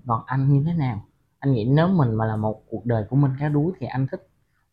còn 0.08 0.24
anh 0.26 0.54
như 0.54 0.64
thế 0.66 0.74
nào? 0.74 1.06
Anh 1.40 1.54
nghĩ 1.54 1.66
nếu 1.66 1.88
mình 1.88 2.16
mà 2.16 2.26
là 2.26 2.36
một 2.36 2.64
cuộc 2.70 2.86
đời 2.86 3.06
của 3.10 3.16
mình 3.16 3.32
cá 3.40 3.50
đuối 3.50 3.72
thì 3.80 3.88
anh 3.88 4.08
thích 4.12 4.28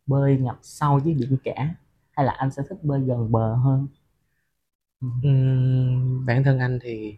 bơi 0.06 0.38
ngập 0.38 0.58
sâu 0.62 1.00
dưới 1.00 1.14
biển 1.14 1.36
cả 1.44 1.74
hay 2.22 2.26
là 2.26 2.32
anh 2.32 2.50
sẽ 2.50 2.62
thích 2.68 2.78
bơi 2.82 3.00
gần 3.00 3.32
bờ 3.32 3.54
hơn 3.54 3.86
Ừm, 5.22 6.26
bản 6.26 6.44
thân 6.44 6.58
anh 6.58 6.78
thì 6.82 7.16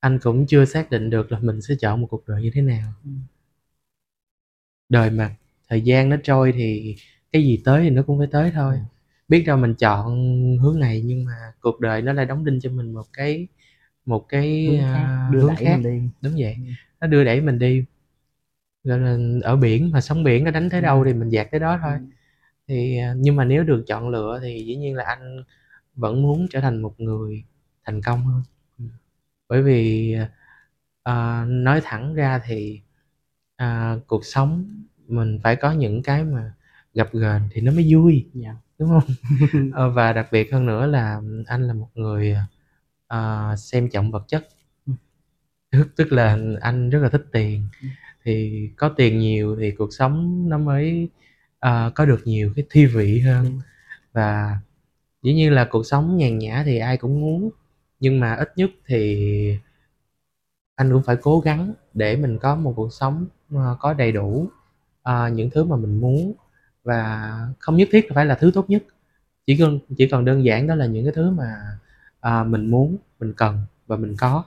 anh 0.00 0.18
cũng 0.22 0.46
chưa 0.48 0.64
xác 0.64 0.90
định 0.90 1.10
được 1.10 1.32
là 1.32 1.38
mình 1.38 1.62
sẽ 1.62 1.74
chọn 1.80 2.00
một 2.00 2.06
cuộc 2.10 2.28
đời 2.28 2.42
như 2.42 2.50
thế 2.54 2.62
nào. 2.62 2.92
Đời 4.88 5.10
mà, 5.10 5.36
thời 5.68 5.80
gian 5.80 6.08
nó 6.08 6.16
trôi 6.22 6.52
thì 6.52 6.96
cái 7.32 7.42
gì 7.44 7.62
tới 7.64 7.82
thì 7.82 7.90
nó 7.90 8.02
cũng 8.02 8.18
phải 8.18 8.26
tới 8.32 8.50
thôi. 8.54 8.74
Ừm. 8.74 8.84
Biết 9.28 9.44
đâu 9.46 9.56
mình 9.56 9.74
chọn 9.74 10.18
hướng 10.62 10.78
này 10.80 11.02
nhưng 11.04 11.24
mà 11.24 11.32
cuộc 11.60 11.80
đời 11.80 12.02
nó 12.02 12.12
lại 12.12 12.26
đóng 12.26 12.44
đinh 12.44 12.60
cho 12.60 12.70
mình 12.70 12.92
một 12.92 13.06
cái 13.12 13.48
một 14.06 14.26
cái, 14.28 14.66
hướng 14.66 14.84
khác 14.94 15.08
đưa 15.30 15.40
hướng 15.40 15.48
đẩy 15.48 15.56
khác. 15.64 15.80
mình 15.82 15.82
đi 15.82 16.08
Đúng 16.22 16.32
vậy, 16.38 16.56
nó 17.00 17.06
đưa 17.06 17.24
đẩy 17.24 17.40
mình 17.40 17.58
đi. 17.58 17.84
Gọi 18.84 18.98
là 19.00 19.18
ở 19.42 19.56
biển 19.56 19.90
mà 19.92 20.00
sóng 20.00 20.24
biển 20.24 20.44
nó 20.44 20.50
đánh 20.50 20.70
tới 20.70 20.80
đâu 20.82 21.04
thì 21.04 21.14
mình 21.14 21.28
dạt 21.28 21.48
tới 21.50 21.60
đó 21.60 21.78
thôi. 21.82 21.92
Ừm. 21.92 22.10
Thì, 22.70 22.98
à, 22.98 23.14
nhưng 23.18 23.36
mà 23.36 23.44
nếu 23.46 23.64
được 23.64 23.84
chọn 23.88 24.10
lựa 24.10 24.40
thì 24.44 24.64
dĩ 24.66 24.76
nhiên 24.76 24.96
là 24.96 25.04
anh 25.04 25.44
vẫn 25.96 26.22
muốn 26.22 26.48
trở 26.50 26.60
thành 26.62 26.82
một 26.82 26.94
người 27.00 27.44
thành 27.86 28.02
công 28.02 28.26
hơn. 28.26 28.42
Ừm. 28.80 28.90
Bởi 29.48 29.62
vì, 29.62 30.16
ờ, 31.04 31.44
nói 31.48 31.82
thẳng 31.84 32.14
ra 32.14 32.40
thì, 32.46 32.80
à, 33.56 33.96
cuộc 34.08 34.26
sống 34.26 34.66
mình 35.08 35.40
phải 35.44 35.56
có 35.56 35.72
những 35.72 36.02
cái 36.04 36.24
mà 36.24 36.52
gập 36.94 37.14
ghềnh 37.14 37.42
thì 37.52 37.62
nó 37.62 37.72
mới 37.72 37.94
vui, 37.94 38.28
Dạ. 38.34 38.56
đúng 38.78 38.90
hông? 38.90 39.04
Ờ, 39.74 39.90
và 39.92 40.14
đặc 40.14 40.28
biệt 40.32 40.52
hơn 40.52 40.66
nữa 40.66 40.86
là 40.86 41.22
anh 41.48 41.68
là 41.68 41.74
một 41.74 41.90
người, 41.96 42.36
ờ, 43.08 43.56
xem 43.58 43.90
trọng 43.90 44.12
vật 44.12 44.24
chất. 44.28 44.48
Ừm. 44.86 44.96
Tức 45.72 45.88
tức 45.96 46.12
là 46.12 46.38
anh 46.62 46.90
rất 46.90 47.00
là 47.02 47.08
thích 47.10 47.26
tiền, 47.32 47.68
Ừm. 47.82 47.90
thì 48.24 48.68
có 48.78 48.90
tiền 48.90 49.18
nhiều 49.20 49.56
thì 49.60 49.72
cuộc 49.72 49.94
sống 49.94 50.48
nó 50.50 50.58
mới, 50.58 51.10
ờ, 51.60 51.92
có 51.94 52.04
được 52.06 52.20
nhiều 52.24 52.52
cái 52.56 52.64
thi 52.70 52.86
vị 52.86 53.20
hơn. 53.20 53.60
Và 54.12 54.58
dĩ 55.22 55.34
nhiên 55.34 55.52
là 55.52 55.66
cuộc 55.70 55.86
sống 55.86 56.16
nhàn 56.16 56.38
nhã 56.38 56.62
thì 56.66 56.78
ai 56.78 56.96
cũng 56.96 57.20
muốn, 57.20 57.50
nhưng 58.00 58.20
mà 58.20 58.34
ít 58.34 58.52
nhất 58.56 58.70
thì 58.86 59.58
anh 60.76 60.92
cũng 60.92 61.02
phải 61.02 61.16
cố 61.22 61.40
gắng 61.40 61.72
để 61.94 62.16
mình 62.16 62.38
có 62.38 62.56
một 62.56 62.72
cuộc 62.76 62.92
sống, 62.92 63.26
ơ, 63.54 63.76
có 63.80 63.92
đầy 63.94 64.12
đủ, 64.12 64.48
ờ, 65.02 65.28
những 65.28 65.50
thứ 65.50 65.64
mà 65.64 65.76
mình 65.76 66.00
muốn 66.00 66.34
và 66.84 67.30
không 67.58 67.76
nhất 67.76 67.88
thiết 67.92 68.08
phải 68.14 68.26
là 68.26 68.34
thứ 68.34 68.50
tốt 68.54 68.70
nhất, 68.70 68.82
chỉ 69.46 69.56
cần 69.58 69.78
chỉ 69.98 70.08
cần 70.08 70.24
đơn 70.24 70.44
giản 70.44 70.66
đó 70.66 70.74
là 70.74 70.86
những 70.86 71.04
cái 71.04 71.12
thứ 71.16 71.30
mà, 71.30 71.54
à, 72.20 72.44
mình 72.44 72.70
muốn, 72.70 72.96
mình 73.20 73.32
cần 73.36 73.58
và 73.86 73.96
mình 73.96 74.16
có 74.18 74.44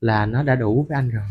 là 0.00 0.26
nó 0.26 0.42
đã 0.42 0.54
đủ 0.54 0.86
với 0.88 0.96
anh 0.96 1.10
rồi. 1.10 1.24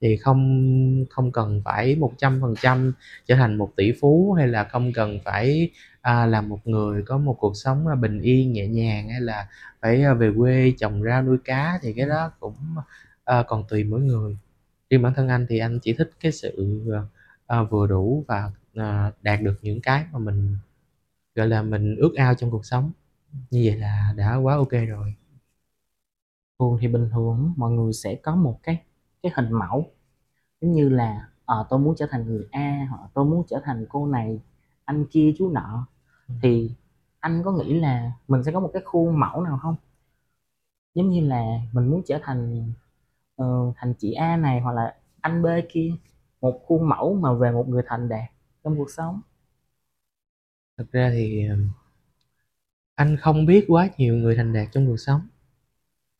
Thì 0.00 0.16
không 0.16 1.04
không 1.10 1.32
cần 1.32 1.62
phải 1.64 1.96
100% 1.96 2.92
trở 3.26 3.34
thành 3.36 3.56
một 3.58 3.72
tỷ 3.76 3.92
phú 4.00 4.32
hay 4.38 4.48
là 4.48 4.64
không 4.64 4.92
cần 4.94 5.18
phải, 5.24 5.70
à, 6.00 6.26
là 6.26 6.40
một 6.40 6.66
người 6.66 7.02
có 7.02 7.18
một 7.18 7.36
cuộc 7.40 7.52
sống, 7.56 7.84
bình 8.00 8.20
yên, 8.20 8.52
nhẹ 8.52 8.66
nhàng 8.68 9.08
hay 9.08 9.20
là 9.20 9.48
phải, 9.82 10.02
à, 10.04 10.14
về 10.14 10.30
quê 10.38 10.72
trồng 10.78 11.02
rau 11.04 11.22
nuôi 11.22 11.38
cá 11.44 11.78
thì 11.82 11.92
cái 11.92 12.06
đó 12.08 12.32
cũng, 12.40 12.54
à, 13.24 13.42
còn 13.48 13.64
tùy 13.68 13.84
mỗi 13.84 14.00
người. 14.00 14.36
Riêng 14.90 15.02
bản 15.02 15.14
thân 15.16 15.28
anh 15.28 15.46
thì 15.48 15.58
anh 15.58 15.78
chỉ 15.82 15.92
thích 15.92 16.10
cái 16.20 16.32
sự, 16.32 16.84
à, 17.46 17.62
vừa 17.62 17.86
đủ 17.86 18.24
và, 18.28 18.50
à, 18.74 19.12
đạt 19.22 19.42
được 19.42 19.54
những 19.62 19.80
cái 19.80 20.04
mà 20.12 20.18
mình, 20.18 20.56
gọi 21.34 21.48
là, 21.48 21.62
mình 21.62 21.96
ước 21.96 22.14
ao 22.16 22.34
trong 22.34 22.50
cuộc 22.50 22.66
sống, 22.66 22.92
như 23.50 23.62
vậy 23.66 23.76
là 23.76 24.14
đã 24.16 24.36
quá 24.36 24.56
ok 24.56 24.72
rồi. 24.88 25.14
Thường 26.58 26.78
thì 26.80 26.88
bình 26.88 27.08
thường 27.12 27.52
mọi 27.56 27.70
người 27.72 27.92
sẽ 27.92 28.14
có 28.14 28.34
một 28.36 28.60
cái 28.62 28.78
cái 29.22 29.32
hình 29.36 29.52
mẫu, 29.52 29.90
giống 30.60 30.72
như 30.72 30.88
là, 30.88 31.28
ờ, 31.44 31.66
tôi 31.70 31.78
muốn 31.80 31.94
trở 31.98 32.06
thành 32.10 32.26
người 32.26 32.48
A 32.52 32.88
hoặc 32.90 33.10
tôi 33.14 33.24
muốn 33.24 33.44
trở 33.48 33.60
thành 33.64 33.86
cô 33.88 34.06
này, 34.06 34.40
anh 34.84 35.06
kia, 35.10 35.34
chú 35.38 35.50
nọ. 35.50 35.86
Thì 36.42 36.70
anh 37.20 37.42
có 37.44 37.52
nghĩ 37.52 37.80
là 37.80 38.12
mình 38.28 38.44
sẽ 38.44 38.52
có 38.52 38.60
một 38.60 38.70
cái 38.72 38.82
khuôn 38.86 39.20
mẫu 39.20 39.42
nào 39.42 39.58
không? 39.62 39.76
Giống 40.94 41.10
như 41.10 41.20
là 41.28 41.44
mình 41.72 41.88
muốn 41.90 42.02
trở 42.06 42.18
thành, 42.22 42.72
uh, 43.42 43.74
thành 43.76 43.94
chị 43.98 44.12
A 44.12 44.36
này 44.36 44.60
hoặc 44.60 44.72
là 44.72 44.94
anh 45.20 45.42
B 45.42 45.46
kia, 45.68 45.92
một 46.40 46.60
khuôn 46.66 46.88
mẫu 46.88 47.14
mà 47.14 47.32
về 47.34 47.50
một 47.50 47.68
người 47.68 47.82
thành 47.86 48.08
đạt 48.08 48.30
trong 48.64 48.78
cuộc 48.78 48.90
sống. 48.90 49.20
Thực 50.78 50.92
ra 50.92 51.10
thì, 51.12 51.46
ờ, 51.48 51.56
anh 52.94 53.16
không 53.16 53.46
biết 53.46 53.64
quá 53.68 53.88
nhiều 53.98 54.14
người 54.14 54.36
thành 54.36 54.52
đạt 54.52 54.68
trong 54.72 54.86
cuộc 54.86 54.96
sống. 54.96 55.20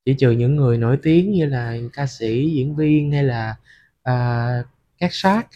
Chỉ 0.08 0.14
trừ 0.18 0.30
những 0.30 0.56
người 0.56 0.78
nổi 0.78 0.98
tiếng 1.02 1.32
như 1.32 1.46
là 1.46 1.76
ca 1.92 2.06
sĩ, 2.06 2.50
diễn 2.50 2.76
viên 2.76 3.12
hay 3.12 3.24
là, 3.24 3.56
à, 4.02 4.64
các 4.98 5.14
sát 5.14 5.46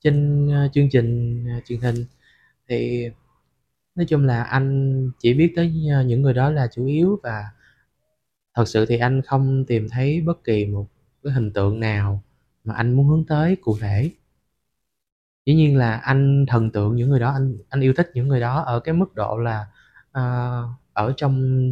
trên, 0.00 0.48
ờ, 0.52 0.68
chương 0.72 0.88
trình, 0.90 1.44
ờ, 1.48 1.60
truyền 1.66 1.80
hình 1.80 2.04
thì 2.68 3.10
Nói 3.94 4.06
chung 4.08 4.26
là 4.26 4.42
anh 4.42 5.10
chỉ 5.18 5.34
biết 5.34 5.52
tới 5.56 5.72
ờ, 5.92 6.02
những 6.02 6.22
người 6.22 6.34
đó 6.34 6.50
là 6.50 6.68
chủ 6.72 6.86
yếu 6.86 7.20
và 7.22 7.44
thật 8.54 8.68
sự 8.68 8.86
thì 8.86 8.98
anh 8.98 9.22
không 9.22 9.64
tìm 9.66 9.88
thấy 9.90 10.20
bất 10.20 10.44
kỳ 10.44 10.66
một 10.66 10.86
cái 11.24 11.32
hình 11.32 11.52
tượng 11.52 11.80
nào 11.80 12.22
mà 12.64 12.74
anh 12.74 12.92
muốn 12.96 13.08
hướng 13.08 13.24
tới 13.26 13.56
cụ 13.56 13.78
thể. 13.80 14.10
Dĩ 15.46 15.54
nhiên 15.54 15.76
là 15.76 15.96
anh 15.96 16.46
thần 16.48 16.70
tượng 16.70 16.96
những 16.96 17.10
người 17.10 17.20
đó, 17.20 17.32
anh 17.32 17.58
anh 17.68 17.80
yêu 17.80 17.92
thích 17.96 18.10
những 18.14 18.28
người 18.28 18.40
đó 18.40 18.60
ở 18.60 18.80
cái 18.80 18.94
mức 18.94 19.14
độ 19.14 19.38
là, 19.38 19.66
uh, 20.10 20.70
ở 20.92 21.12
trong 21.16 21.64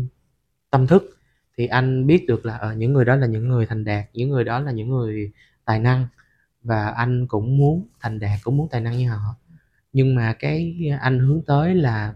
tâm 0.70 0.86
thức 0.86 1.18
thì 1.56 1.66
anh 1.66 2.06
biết 2.06 2.24
được 2.28 2.46
là, 2.46 2.56
ở 2.56 2.74
những 2.74 2.92
người 2.92 3.04
đó 3.04 3.16
là 3.16 3.26
những 3.26 3.48
người 3.48 3.66
thành 3.66 3.84
đạt, 3.84 4.04
những 4.12 4.30
người 4.30 4.44
đó 4.44 4.58
là 4.60 4.72
những 4.72 4.88
người 4.88 5.32
tài 5.64 5.78
năng 5.78 6.06
và 6.62 6.88
anh 6.88 7.26
cũng 7.26 7.58
muốn 7.58 7.86
thành 8.00 8.18
đạt, 8.18 8.38
cũng 8.42 8.56
muốn 8.56 8.68
tài 8.70 8.80
năng 8.80 8.98
như 8.98 9.10
họ. 9.10 9.36
Nhưng 9.92 10.14
mà 10.14 10.32
cái 10.38 10.76
anh 11.00 11.18
hướng 11.18 11.42
tới 11.42 11.74
là 11.74 12.14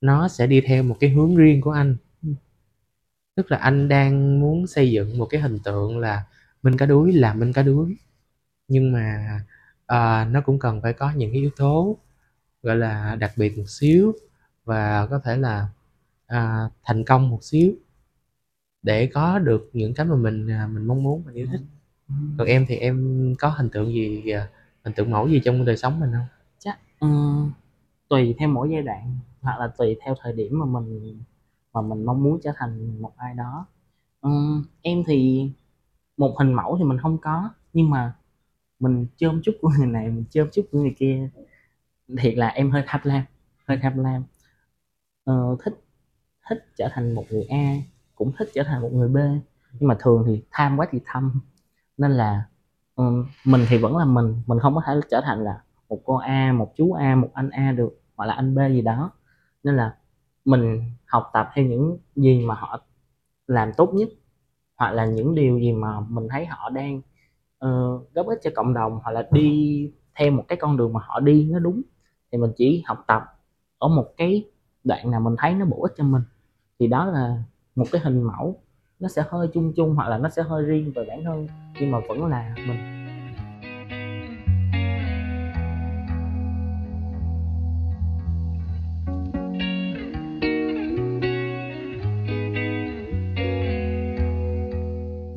nó 0.00 0.28
sẽ 0.28 0.46
đi 0.46 0.60
theo 0.60 0.82
một 0.82 0.96
cái 1.00 1.10
hướng 1.10 1.36
riêng 1.36 1.60
của 1.60 1.70
anh. 1.70 1.96
Tức 3.36 3.50
là 3.50 3.56
anh 3.58 3.88
đang 3.88 4.40
muốn 4.40 4.66
xây 4.66 4.90
dựng 4.90 5.18
một 5.18 5.26
cái 5.30 5.40
hình 5.40 5.58
tượng 5.64 5.98
là 5.98 6.24
Minh 6.62 6.76
Cá 6.76 6.86
Đuối 6.86 7.12
là 7.12 7.34
Minh 7.34 7.52
Cá 7.52 7.62
Đuối, 7.62 7.96
nhưng 8.68 8.92
mà, 8.92 9.40
uh, 9.92 10.32
nó 10.32 10.40
cũng 10.44 10.58
cần 10.58 10.82
phải 10.82 10.92
có 10.92 11.12
những 11.12 11.32
cái 11.32 11.40
yếu 11.40 11.50
tố, 11.56 11.98
gọi 12.62 12.76
là, 12.76 13.16
đặc 13.16 13.32
biệt 13.36 13.58
một 13.58 13.64
xíu 13.68 14.12
và 14.64 15.06
có 15.06 15.18
thể 15.24 15.36
là, 15.36 15.68
uh, 16.34 16.72
thành 16.84 17.04
công 17.04 17.28
một 17.30 17.44
xíu 17.44 17.72
để 18.88 19.06
có 19.06 19.38
được 19.38 19.70
những 19.72 19.94
cái 19.94 20.06
mà 20.06 20.16
mình, 20.16 20.50
à, 20.50 20.66
mình 20.72 20.86
mong 20.86 21.02
muốn, 21.02 21.24
mình 21.24 21.34
yêu 21.34 21.46
thích. 21.52 21.60
Còn 22.38 22.46
em 22.46 22.64
thì 22.68 22.76
em 22.76 23.34
có 23.38 23.48
hình 23.48 23.68
tượng 23.70 23.92
gì, 23.92 24.30
à, 24.30 24.48
hình 24.84 24.94
tượng 24.94 25.10
mẫu 25.10 25.28
gì 25.28 25.40
trong 25.44 25.64
đời 25.64 25.76
sống 25.76 26.00
mình 26.00 26.12
hông? 26.12 26.26
Chắc, 26.58 26.78
ừm, 27.00 27.52
tùy 28.08 28.34
theo 28.38 28.48
mỗi 28.48 28.68
giai 28.72 28.82
đoạn 28.82 29.18
hoặc 29.40 29.58
là 29.60 29.68
tùy 29.78 29.96
theo 30.04 30.14
thời 30.22 30.32
điểm 30.32 30.58
mà 30.58 30.66
mình 30.66 31.20
mà 31.72 31.80
mình 31.82 32.04
mong 32.04 32.22
muốn 32.22 32.40
trở 32.42 32.52
thành 32.56 33.02
một 33.02 33.12
ai 33.16 33.34
đó. 33.34 33.66
Ừm, 34.20 34.64
em 34.82 35.02
thì 35.06 35.50
một 36.16 36.36
hình 36.38 36.52
mẫu 36.52 36.76
thì 36.78 36.84
mình 36.84 36.98
hông 36.98 37.18
có, 37.18 37.50
nhưng 37.72 37.90
mà 37.90 38.12
mình 38.80 39.06
chôm 39.16 39.40
chút 39.44 39.52
của 39.60 39.70
người 39.78 39.86
này, 39.86 40.08
mình 40.08 40.24
chôm 40.30 40.48
chút 40.52 40.66
của 40.72 40.78
người 40.78 40.94
kia. 40.98 41.30
Thiệt 42.18 42.34
là 42.36 42.48
em 42.48 42.70
hơi 42.70 42.82
tham 42.86 43.00
lam, 43.04 43.22
hơi 43.66 43.78
tham 43.82 43.98
lam. 43.98 44.22
Ờ, 45.24 45.56
thích 45.64 45.74
thích 46.48 46.66
trở 46.76 46.88
thành 46.92 47.14
một 47.14 47.24
người 47.30 47.44
A, 47.44 47.74
cũng 48.18 48.32
thích 48.38 48.48
trở 48.54 48.62
thành 48.62 48.82
một 48.82 48.90
người 48.92 49.08
B, 49.08 49.16
nhưng 49.72 49.88
mà 49.88 49.96
thường 50.00 50.24
thì 50.26 50.42
tham 50.50 50.76
quá 50.76 50.86
thì 50.90 51.00
thâm, 51.06 51.40
nên 51.98 52.10
là, 52.10 52.44
um, 52.94 53.26
mình 53.44 53.64
thì 53.68 53.78
vẫn 53.78 53.96
là 53.96 54.04
mình, 54.04 54.42
mình 54.46 54.58
không 54.58 54.74
có 54.74 54.82
thể 54.86 55.00
trở 55.10 55.20
thành 55.24 55.44
là 55.44 55.62
một 55.88 56.00
cô 56.04 56.16
A, 56.16 56.52
một 56.52 56.72
chú 56.76 56.92
A, 56.92 57.14
một 57.14 57.30
anh 57.34 57.50
A 57.50 57.72
được, 57.72 58.00
hoặc 58.16 58.26
là 58.26 58.34
anh 58.34 58.54
B 58.54 58.58
gì 58.68 58.82
đó. 58.82 59.10
Nên 59.64 59.76
là 59.76 59.96
mình 60.44 60.82
học 61.06 61.30
tập 61.32 61.50
theo 61.54 61.64
những 61.64 61.98
gì 62.16 62.46
mà 62.46 62.54
họ 62.54 62.80
làm 63.46 63.72
tốt 63.72 63.94
nhất, 63.94 64.08
hoặc 64.76 64.90
là 64.90 65.06
những 65.06 65.34
điều 65.34 65.58
gì 65.58 65.72
mà 65.72 66.00
mình 66.00 66.28
thấy 66.30 66.46
họ 66.46 66.70
đang, 66.70 67.00
uh, 67.64 68.14
góp 68.14 68.26
ích 68.26 68.38
cho 68.42 68.50
cộng 68.54 68.74
đồng, 68.74 69.00
hoặc 69.02 69.12
là 69.12 69.28
đi 69.32 69.92
theo 70.14 70.30
một 70.30 70.44
cái 70.48 70.58
con 70.60 70.76
đường 70.76 70.92
mà 70.92 71.00
họ 71.04 71.20
đi 71.20 71.48
nó 71.52 71.58
đúng, 71.58 71.82
thì 72.32 72.38
mình 72.38 72.52
chỉ 72.56 72.82
học 72.86 73.04
tập 73.06 73.22
ở 73.78 73.88
một 73.88 74.06
cái 74.16 74.50
đoạn 74.84 75.10
nào 75.10 75.20
mình 75.20 75.34
thấy 75.38 75.54
nó 75.54 75.64
bổ 75.64 75.82
ích 75.82 75.92
cho 75.96 76.04
mình. 76.04 76.22
Thì 76.78 76.86
đó 76.86 77.04
là 77.06 77.42
một 77.78 77.86
cái 77.92 78.00
hình 78.04 78.22
mẫu, 78.22 78.60
nó 79.00 79.08
sẽ 79.08 79.22
hơi 79.28 79.48
chung 79.54 79.72
chung 79.76 79.94
hoặc 79.94 80.08
là 80.08 80.18
nó 80.18 80.28
sẽ 80.28 80.42
hơi 80.42 80.64
riêng 80.64 80.92
về 80.94 81.04
bản 81.08 81.24
thân, 81.24 81.46
nhưng 81.80 81.90
mà 81.90 81.98
vẫn 82.08 82.26
là 82.26 82.54
mình. 82.56 82.94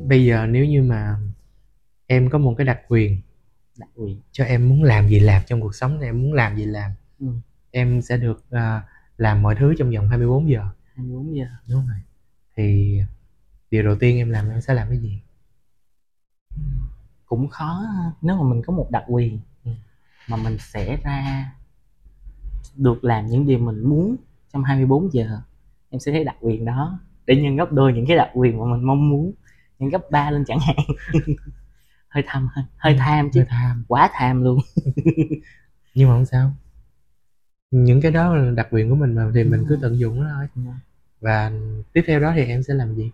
Bây 0.08 0.24
giờ 0.24 0.46
nếu 0.46 0.64
như 0.64 0.82
mà 0.82 1.16
em 2.06 2.30
có 2.30 2.38
một 2.38 2.54
cái 2.58 2.64
đặc 2.66 2.80
quyền 2.88 3.20
Đặc 3.78 3.88
quyền. 3.96 4.20
cho 4.32 4.44
em 4.44 4.68
muốn 4.68 4.82
làm 4.82 5.08
gì 5.08 5.20
làm 5.20 5.42
trong 5.46 5.60
cuộc 5.60 5.74
sống 5.74 6.00
này, 6.00 6.08
em 6.08 6.22
muốn 6.22 6.32
làm 6.32 6.56
gì 6.56 6.64
làm, 6.66 6.90
Ừm. 7.20 7.40
em 7.70 8.02
sẽ 8.02 8.16
được, 8.16 8.44
à, 8.50 8.82
làm 9.16 9.42
mọi 9.42 9.54
thứ 9.58 9.74
trong 9.78 9.90
vòng 9.90 10.08
24 10.08 10.50
giờ. 10.50 10.62
24 10.94 11.36
giờ. 11.36 11.44
Đúng 11.68 11.86
rồi. 11.86 11.96
Thì 12.56 13.00
điều 13.70 13.82
đầu 13.82 13.96
tiên 14.00 14.16
em 14.16 14.30
làm 14.30 14.50
em 14.50 14.60
sẽ 14.60 14.74
làm 14.74 14.88
cái 14.88 14.98
gì? 14.98 15.20
Cũng 17.26 17.48
khó 17.48 17.82
nếu 18.22 18.36
mà 18.36 18.42
mình 18.42 18.62
có 18.66 18.72
một 18.72 18.90
đặc 18.90 19.04
quyền, 19.08 19.38
Ừm. 19.64 19.74
mà 20.28 20.36
mình 20.36 20.56
sẽ 20.58 20.96
ra 21.04 21.52
được 22.76 23.04
làm 23.04 23.26
những 23.26 23.46
điều 23.46 23.58
mình 23.58 23.88
muốn 23.88 24.16
trong 24.52 24.64
24 24.64 25.12
giờ, 25.12 25.40
em 25.90 26.00
sẽ 26.00 26.12
thấy 26.12 26.24
đặc 26.24 26.36
quyền 26.40 26.64
đó 26.64 26.98
để 27.26 27.36
nhân 27.36 27.56
gấp 27.56 27.72
đôi 27.72 27.92
những 27.92 28.06
cái 28.06 28.16
đặc 28.16 28.30
quyền 28.34 28.58
mà 28.58 28.64
mình 28.76 28.84
mong 28.84 29.08
muốn, 29.10 29.32
nhân 29.78 29.90
gấp 29.90 30.10
3 30.10 30.30
lên 30.30 30.44
chẳng 30.46 30.58
hạn. 30.60 30.76
Hơi 32.08 32.24
tham 32.26 32.48
hơi 32.52 32.64
hơi 32.76 32.96
tham 32.98 33.30
chứ, 33.32 33.40
Hơi 33.40 33.46
tham. 33.50 33.84
quá 33.88 34.10
tham 34.12 34.42
luôn. 34.42 34.58
Nhưng 35.94 36.08
mà 36.08 36.14
hông 36.14 36.26
sao. 36.26 36.52
Những 37.70 38.00
cái 38.00 38.10
đó 38.12 38.34
là 38.34 38.50
đặc 38.50 38.68
quyền 38.70 38.90
của 38.90 38.96
mình 38.96 39.14
mà, 39.14 39.30
thì 39.34 39.44
mình 39.44 39.64
cứ 39.68 39.78
tận 39.82 39.98
dụng 39.98 40.24
nó 40.24 40.30
thôi. 40.34 40.74
Và 41.22 41.52
tiếp 41.92 42.02
theo 42.06 42.20
đó 42.20 42.32
thì 42.36 42.44
em 42.44 42.62
sẽ 42.62 42.74
làm 42.74 42.94
gì? 42.94 43.10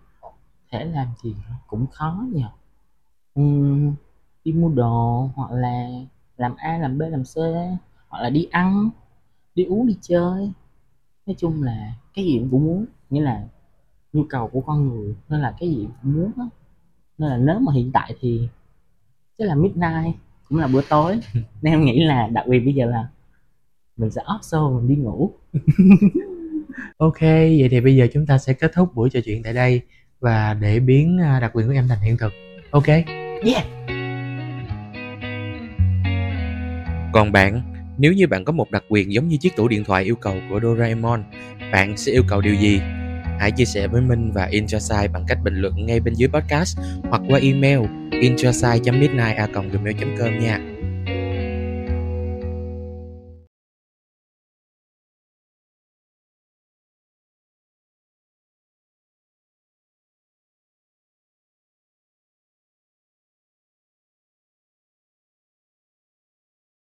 Thể 0.71 0.85
làm 0.85 1.09
gì? 1.23 1.37
Cũng 1.66 1.87
khó 1.87 2.25
nhỉ? 2.33 2.44
Ừm, 3.35 3.94
đi 4.44 4.53
mua 4.53 4.68
đồ 4.68 5.31
hoặc 5.35 5.51
là 5.53 5.88
làm 6.37 6.55
A, 6.57 6.79
làm 6.79 6.99
B, 6.99 7.03
làm 7.03 7.23
C, 7.25 7.37
hoặc 8.09 8.23
là 8.23 8.31
đi 8.31 8.49
ăn, 8.51 8.90
đi 9.55 9.64
uống, 9.64 9.87
đi 9.87 9.97
chơi. 10.01 10.53
Nói 11.27 11.35
chung 11.38 11.62
là 11.62 11.92
cái 12.14 12.25
gì 12.25 12.38
cũng 12.51 12.64
muốn, 12.64 12.87
nghĩa 13.11 13.21
là 13.21 13.44
nhu 14.12 14.25
cầu 14.29 14.49
của 14.49 14.61
con 14.61 14.88
người 14.88 15.16
nên 15.29 15.40
là 15.40 15.57
cái 15.61 15.71
gì 15.71 15.88
cũng 16.03 16.14
muốn 16.14 16.33
á. 16.37 16.44
Nên 17.18 17.31
là 17.31 17.37
nếu 17.37 17.59
mà 17.61 17.73
hiện 17.73 17.90
tại 17.94 18.14
thì 18.21 18.49
chắc 19.38 19.49
là 19.49 19.55
midnight, 19.55 20.16
cũng 20.49 20.59
là 20.59 20.66
bữa 20.66 20.83
tối, 20.90 21.21
nên 21.62 21.75
em 21.75 21.85
nghĩ 21.85 22.05
là 22.05 22.29
đặc 22.29 22.47
biệt 22.49 22.61
bây 22.61 22.75
giờ 22.75 22.87
là 22.87 23.09
mình 23.97 24.11
sẽ 24.11 24.23
off 24.23 24.40
show 24.40 24.77
mình 24.81 24.88
đi 24.88 24.97
ngủ. 24.97 25.33
OK, 26.96 27.20
vậy 27.20 27.68
thì 27.70 27.81
bây 27.81 27.96
giờ 27.96 28.07
chúng 28.12 28.26
ta 28.26 28.38
sẽ 28.38 28.52
kết 28.52 28.72
thúc 28.74 28.94
buổi 28.94 29.11
trò 29.11 29.20
chuyện 29.24 29.42
tại 29.42 29.52
đây 29.52 29.81
và 30.20 30.54
để 30.54 30.81
biến, 30.81 31.18
a, 31.22 31.40
đặc 31.40 31.50
quyền 31.54 31.66
của 31.66 31.72
em 31.72 31.88
thành 31.88 32.00
hiện 32.00 32.16
thực. 32.16 32.33
OK? 32.70 32.87
Yeah! 32.87 33.64
Còn 37.12 37.33
bạn, 37.33 37.62
nếu 37.98 38.12
như 38.12 38.26
bạn 38.26 38.44
có 38.44 38.52
một 38.52 38.70
đặc 38.70 38.85
quyền 38.88 39.12
giống 39.12 39.28
như 39.28 39.37
chiếc 39.37 39.57
tủ 39.57 39.68
điện 39.68 39.85
thoại 39.85 40.04
yêu 40.04 40.16
cầu 40.16 40.35
của 40.50 40.61
Doraemon, 40.62 41.24
bạn 41.72 41.96
sẽ 41.96 42.12
yêu 42.12 42.22
cầu 42.28 42.40
điều 42.40 42.54
gì? 42.54 42.81
Hãy 43.38 43.50
chia 43.50 43.64
sẻ 43.64 43.87
với 43.87 44.00
Minh 44.00 44.33
và 44.33 44.44
Introsite 44.44 45.09
bằng 45.09 45.24
cách 45.28 45.38
bình 45.44 45.54
luận 45.54 45.87
ngay 45.87 46.00
bên 46.00 46.14
dưới 46.14 46.28
podcast 46.28 46.78
hoặc 47.02 47.22
qua 47.28 47.40
email 47.42 47.81
introsite.midnight@gmail.com 48.20 50.38
nha. 50.38 50.77